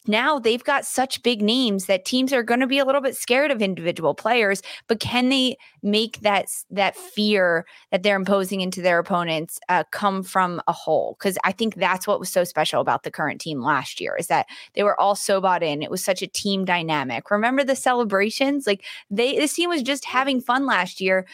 now 0.07 0.39
they've 0.39 0.63
got 0.63 0.85
such 0.85 1.21
big 1.23 1.41
names 1.41 1.85
that 1.85 2.05
teams 2.05 2.31
are 2.33 2.43
going 2.43 2.59
to 2.59 2.67
be 2.67 2.79
a 2.79 2.85
little 2.85 3.01
bit 3.01 3.15
scared 3.15 3.51
of 3.51 3.61
individual 3.61 4.13
players 4.13 4.61
but 4.87 4.99
can 4.99 5.29
they 5.29 5.57
make 5.81 6.19
that 6.21 6.47
that 6.69 6.95
fear 6.95 7.65
that 7.91 8.03
they're 8.03 8.15
imposing 8.15 8.61
into 8.61 8.81
their 8.81 8.99
opponents 8.99 9.59
uh, 9.69 9.83
come 9.91 10.23
from 10.23 10.61
a 10.67 10.73
whole? 10.73 11.15
Because 11.19 11.37
i 11.43 11.51
think 11.51 11.75
that's 11.75 12.07
what 12.07 12.19
was 12.19 12.29
so 12.29 12.43
special 12.43 12.81
about 12.81 13.03
the 13.03 13.11
current 13.11 13.41
team 13.41 13.61
last 13.61 13.99
year 13.99 14.15
is 14.17 14.27
that 14.27 14.45
they 14.73 14.83
were 14.83 14.99
all 14.99 15.15
so 15.15 15.41
bought 15.41 15.63
in. 15.63 15.81
It 15.81 15.91
was 15.91 16.03
such 16.03 16.21
a 16.21 16.27
team 16.27 16.65
dynamic. 16.65 17.31
Remember 17.31 17.63
the 17.63 17.75
celebrations? 17.75 18.65
Like 18.65 18.83
they 19.09 19.35
this 19.37 19.53
team 19.53 19.69
was 19.69 19.83
just 19.83 20.05
having 20.05 20.41
fun 20.41 20.65
last 20.65 21.01
year 21.01 21.25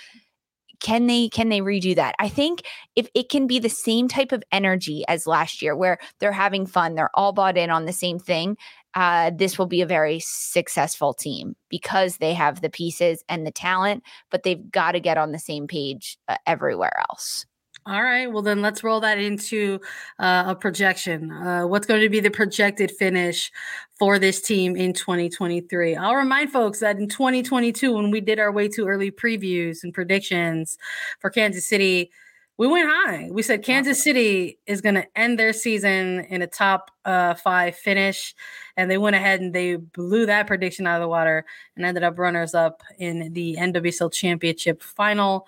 can 0.86 1.08
they 1.08 1.30
can 1.30 1.50
they 1.50 1.62
redo 1.62 1.96
that? 1.96 2.14
I 2.20 2.30
think 2.30 2.62
if 2.96 3.10
it 3.16 3.28
can 3.30 3.48
be 3.48 3.58
the 3.58 3.70
same 3.70 4.08
type 4.08 4.32
of 4.32 4.44
energy 4.52 5.04
as 5.08 5.26
last 5.26 5.64
year 5.64 5.76
where 5.76 5.98
they're 6.20 6.32
having 6.32 6.68
fun 6.68 6.94
they're 6.94 7.10
all 7.16 7.34
bought 7.34 7.58
in 7.58 7.72
on 7.72 7.86
the 7.86 7.92
same 7.92 8.20
thing 8.20 8.56
uh, 8.94 9.32
this 9.36 9.58
will 9.58 9.66
be 9.66 9.82
a 9.82 9.88
very 9.88 10.22
successful 10.22 11.14
team 11.16 11.56
because 11.70 12.18
they 12.18 12.36
have 12.36 12.62
the 12.62 12.70
pieces 12.70 13.24
and 13.28 13.48
the 13.48 13.52
talent 13.52 14.04
but 14.30 14.44
they've 14.44 14.70
got 14.70 14.92
to 14.92 15.00
get 15.00 15.18
on 15.18 15.32
the 15.32 15.40
same 15.40 15.66
page 15.66 16.20
uh, 16.28 16.38
everywhere 16.46 17.02
else 17.10 17.48
all 17.88 18.02
right. 18.02 18.32
Well, 18.32 18.42
then 18.42 18.64
let's 18.64 18.84
roll 18.84 19.00
that 19.02 19.20
into 19.20 19.80
uh, 20.18 20.46
a 20.48 20.56
projection. 20.56 21.32
Uh, 21.32 21.68
what's 21.68 21.86
going 21.86 22.02
to 22.02 22.10
be 22.10 22.20
the 22.20 22.32
projected 22.32 22.90
finish 22.90 23.52
for 24.00 24.18
this 24.18 24.42
team 24.42 24.76
in 24.76 24.92
2023? 24.92 25.96
I'll 25.96 26.16
remind 26.16 26.52
folks 26.52 26.80
that 26.80 26.98
in 26.98 27.08
2022, 27.08 27.94
when 27.94 28.10
we 28.10 28.22
did 28.22 28.40
our 28.40 28.52
way 28.52 28.68
too 28.68 28.88
early 28.88 29.12
previews 29.12 29.84
and 29.84 29.94
predictions 29.94 30.80
for 31.20 31.30
Kansas 31.30 31.68
City, 31.68 32.10
we 32.58 32.68
went 32.68 32.90
high. 32.90 33.30
We 33.32 33.44
said 33.44 33.64
Kansas 33.64 34.04
City 34.04 34.58
is 34.66 34.82
going 34.82 34.96
to 34.96 35.06
end 35.16 35.38
their 35.38 35.54
season 35.54 36.22
in 36.30 36.42
a 36.42 36.48
top 36.48 36.90
uh, 37.04 37.36
five 37.36 37.76
finish. 37.76 38.34
And 38.78 38.90
they 38.90 38.98
went 38.98 39.16
ahead 39.16 39.42
and 39.42 39.54
they 39.54 39.76
blew 39.76 40.26
that 40.26 40.48
prediction 40.48 40.88
out 40.88 40.96
of 40.96 41.02
the 41.02 41.10
water 41.10 41.46
and 41.76 41.86
ended 41.86 42.04
up 42.04 42.18
runners 42.18 42.56
up 42.56 42.82
in 42.98 43.34
the 43.34 43.58
NWSL 43.60 44.12
championship 44.12 44.82
final. 44.82 45.46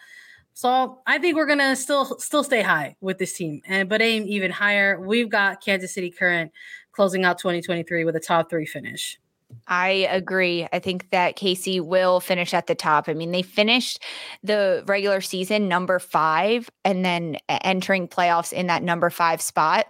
So 0.57 1.01
I 1.05 1.19
think 1.19 1.35
we're 1.35 1.45
gonna 1.45 1.75
still 1.75 2.17
still 2.17 2.43
stay 2.43 2.63
high 2.63 2.95
with 2.99 3.19
this 3.19 3.33
team, 3.33 3.61
and 3.67 3.87
but 3.87 4.01
aim 4.01 4.23
even 4.25 4.49
higher. 4.49 4.99
We've 4.99 5.29
got 5.29 5.63
Kansas 5.63 5.93
City 5.93 6.09
Current 6.09 6.51
closing 6.93 7.23
out 7.25 7.37
2023 7.37 8.03
with 8.05 8.15
a 8.15 8.19
top 8.19 8.49
three 8.49 8.65
finish. 8.65 9.19
I 9.67 10.07
agree. 10.09 10.67
I 10.73 10.79
think 10.79 11.11
that 11.11 11.35
Casey 11.35 11.79
will 11.79 12.19
finish 12.19 12.55
at 12.55 12.65
the 12.65 12.73
top. 12.73 13.07
I 13.07 13.13
mean, 13.13 13.31
they 13.31 13.43
finished 13.43 14.01
the 14.41 14.83
regular 14.87 15.21
season 15.21 15.67
number 15.67 15.99
five 15.99 16.71
and 16.83 17.05
then 17.05 17.37
entering 17.47 18.07
playoffs 18.07 18.51
in 18.51 18.65
that 18.65 18.81
number 18.81 19.11
five 19.11 19.43
spot. 19.43 19.85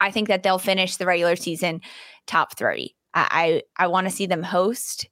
I 0.00 0.10
think 0.10 0.26
that 0.26 0.42
they'll 0.42 0.58
finish 0.58 0.96
the 0.96 1.06
regular 1.06 1.36
season 1.36 1.82
top 2.26 2.58
three. 2.58 2.96
I 3.14 3.62
I, 3.78 3.84
I 3.84 3.86
want 3.86 4.08
to 4.08 4.10
see 4.12 4.26
them 4.26 4.42
host 4.42 5.06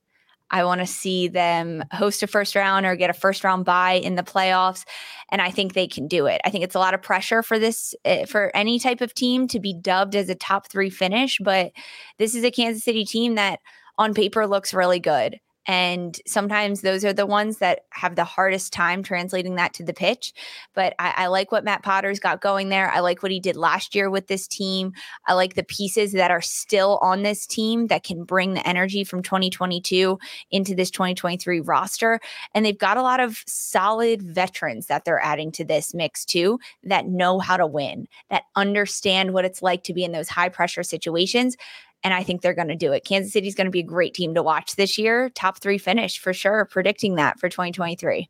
I 0.53 0.65
want 0.65 0.81
to 0.81 0.87
see 0.87 1.29
them 1.29 1.83
host 1.93 2.23
a 2.23 2.27
first 2.27 2.55
round 2.55 2.87
or 2.87 2.95
get 2.95 3.11
a 3.11 3.15
first 3.15 3.43
round 3.43 3.65
bye 3.65 3.95
in 3.95 4.15
the 4.15 4.23
playoffs. 4.23 4.85
And 5.31 5.41
I 5.41 5.51
think 5.51 5.73
they 5.73 5.89
can 5.89 6.07
do 6.07 6.27
it. 6.27 6.41
I 6.45 6.51
think 6.51 6.63
it's 6.63 6.75
a 6.75 6.79
lot 6.79 6.95
of 6.95 7.03
pressure 7.03 7.43
for 7.43 7.59
this, 7.59 7.95
eh, 8.05 8.27
for 8.27 8.55
any 8.55 8.79
type 8.79 9.01
of 9.01 9.15
team 9.15 9.49
to 9.49 9.59
be 9.59 9.75
dubbed 9.75 10.15
as 10.15 10.29
a 10.29 10.35
top 10.35 10.71
three 10.71 10.91
finish. 10.91 11.39
But 11.43 11.73
this 12.19 12.35
is 12.35 12.45
a 12.45 12.51
Kansas 12.51 12.85
City 12.85 13.05
team 13.05 13.35
that 13.37 13.61
on 13.99 14.15
paper 14.15 14.47
looks 14.47 14.75
really 14.75 15.01
good. 15.01 15.41
And 15.67 16.19
sometimes 16.27 16.81
those 16.81 17.05
are 17.05 17.13
the 17.13 17.27
ones 17.27 17.59
that 17.59 17.85
have 17.91 18.17
the 18.17 18.25
hardest 18.25 18.73
time 18.73 19.03
translating 19.03 19.55
that 19.55 19.73
to 19.75 19.85
the 19.85 19.95
pitch. 19.95 20.33
But 20.75 20.95
I, 20.99 21.15
I, 21.17 21.27
like 21.29 21.53
what 21.53 21.65
Matt 21.65 21.83
Potts's 21.83 22.19
got 22.19 22.41
going 22.41 22.69
there. 22.69 22.91
I 22.91 22.99
like 23.01 23.23
what 23.23 23.31
he 23.31 23.39
did 23.39 23.57
last 23.57 23.95
year 23.95 24.11
with 24.11 24.27
this 24.27 24.49
team. 24.49 24.93
I 25.27 25.35
like 25.35 25.55
the 25.55 25.63
pieces 25.63 26.13
that 26.13 26.33
are 26.33 26.41
still 26.41 26.99
on 27.01 27.23
this 27.23 27.47
team 27.47 27.87
that 27.89 28.03
can 28.03 28.25
bring 28.25 28.55
the 28.55 28.67
energy 28.67 29.05
from 29.05 29.23
2022 29.23 30.19
into 30.51 30.75
this 30.75 30.91
2023 30.91 31.61
roster. 31.61 32.19
And 32.55 32.67
they've 32.67 32.77
got 32.77 32.97
a 32.97 33.03
lot 33.03 33.21
of 33.21 33.43
solid 33.47 34.23
veterans 34.23 34.87
that 34.87 35.05
they're 35.05 35.23
adding 35.23 35.53
to 35.53 35.65
this 35.65 35.95
mix 35.95 36.25
too 36.25 36.59
that 36.83 37.07
know 37.07 37.39
how 37.39 37.57
to 37.57 37.67
win, 37.67 38.09
that 38.31 38.45
understand 38.57 39.33
what 39.33 39.45
it's 39.45 39.63
like 39.63 39.85
to 39.85 39.95
be 39.95 40.03
in 40.03 40.13
those 40.13 40.29
high 40.29 40.49
pressure 40.49 40.83
situations 40.83 41.57
and 42.05 42.13
I 42.13 42.23
think 42.23 42.41
they're 42.41 42.55
going 42.55 42.69
to 42.69 42.77
do 42.77 42.93
it. 42.93 43.05
Kansas 43.05 43.33
City's 43.33 43.55
going 43.55 43.67
to 43.67 43.71
be 43.71 43.81
a 43.81 43.85
great 43.85 44.15
team 44.15 44.35
to 44.35 44.43
watch 44.43 44.77
this 44.77 44.99
year. 44.99 45.31
Top 45.31 45.59
three 45.59 45.79
finish 45.79 46.19
for 46.19 46.33
sure, 46.33 46.65
predicting 46.65 47.17
that 47.17 47.39
for 47.39 47.49
2023. 47.49 48.29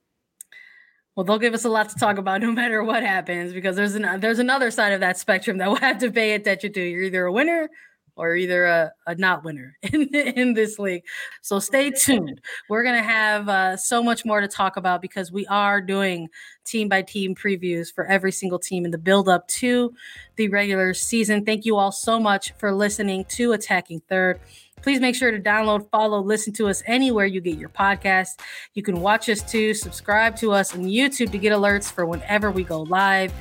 Well, 1.14 1.24
they'll 1.24 1.38
give 1.38 1.54
us 1.54 1.64
a 1.64 1.68
lot 1.68 1.90
to 1.90 1.96
talk 1.96 2.16
about 2.16 2.40
no 2.40 2.52
matter 2.52 2.82
what 2.82 3.02
happens 3.02 3.52
because 3.52 3.76
there's 3.76 3.94
an 3.94 4.20
there's 4.20 4.38
another 4.38 4.70
side 4.70 4.92
of 4.92 5.00
that 5.00 5.18
spectrum 5.18 5.58
that 5.58 5.68
we'll 5.68 5.76
have 5.76 5.98
to 5.98 6.10
pay 6.10 6.32
attention 6.32 6.72
to. 6.72 6.80
You're 6.82 7.02
either 7.02 7.26
a 7.26 7.32
winner 7.32 7.68
or 8.16 8.36
either 8.36 8.66
a, 8.66 8.92
a 9.06 9.14
not 9.14 9.44
winner 9.44 9.76
in, 9.82 10.14
in 10.14 10.54
this 10.54 10.78
league. 10.78 11.04
So 11.40 11.58
stay 11.58 11.90
tuned. 11.90 12.40
We're 12.68 12.82
going 12.82 12.96
to 12.96 13.08
have 13.08 13.48
uh, 13.48 13.76
so 13.76 14.02
much 14.02 14.24
more 14.24 14.40
to 14.40 14.48
talk 14.48 14.76
about 14.76 15.00
because 15.00 15.32
we 15.32 15.46
are 15.46 15.80
doing 15.80 16.28
team 16.64 16.88
by 16.88 17.02
team 17.02 17.34
previews 17.34 17.92
for 17.92 18.06
every 18.06 18.32
single 18.32 18.58
team 18.58 18.84
in 18.84 18.90
the 18.90 18.98
build 18.98 19.28
up 19.28 19.48
to 19.48 19.94
the 20.36 20.48
regular 20.48 20.94
season. 20.94 21.44
Thank 21.44 21.64
you 21.64 21.76
all 21.76 21.92
so 21.92 22.20
much 22.20 22.52
for 22.58 22.72
listening 22.72 23.24
to 23.30 23.52
Attacking 23.52 24.00
Third. 24.08 24.40
Please 24.82 25.00
make 25.00 25.14
sure 25.14 25.30
to 25.30 25.38
download, 25.38 25.88
follow, 25.90 26.20
listen 26.20 26.52
to 26.54 26.68
us 26.68 26.82
anywhere 26.86 27.26
you 27.26 27.40
get 27.40 27.58
your 27.58 27.68
podcast. 27.68 28.40
You 28.74 28.82
can 28.82 29.00
watch 29.00 29.28
us 29.28 29.42
too, 29.42 29.74
subscribe 29.74 30.36
to 30.36 30.52
us 30.52 30.74
on 30.74 30.84
YouTube 30.84 31.30
to 31.32 31.38
get 31.38 31.52
alerts 31.52 31.90
for 31.90 32.06
whenever 32.06 32.50
we 32.50 32.64
go 32.64 32.82
live 32.82 33.32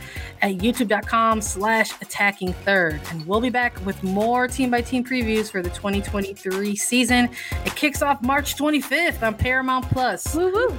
at 0.41 0.57
youtube.com 0.57 1.41
slash 1.41 1.91
attacking 2.01 2.53
third. 2.53 2.99
And 3.09 3.25
we'll 3.25 3.41
be 3.41 3.49
back 3.49 3.83
with 3.85 4.01
more 4.03 4.47
team 4.47 4.71
by 4.71 4.81
team 4.81 5.03
previews 5.03 5.51
for 5.51 5.61
the 5.61 5.69
2023 5.69 6.75
season. 6.75 7.29
It 7.65 7.75
kicks 7.75 8.01
off 8.01 8.21
March 8.21 8.55
25th 8.55 9.21
on 9.23 9.35
Paramount 9.35 9.89
Plus. 9.89 10.35
Woo 10.35 10.51
woo. 10.51 10.69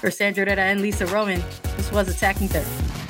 For 0.00 0.10
Sandra 0.10 0.44
Herrera 0.44 0.62
and 0.62 0.80
Lisa 0.80 1.06
Roman, 1.06 1.42
this 1.76 1.90
was 1.92 2.08
Attacking 2.08 2.48
Third. 2.48 3.09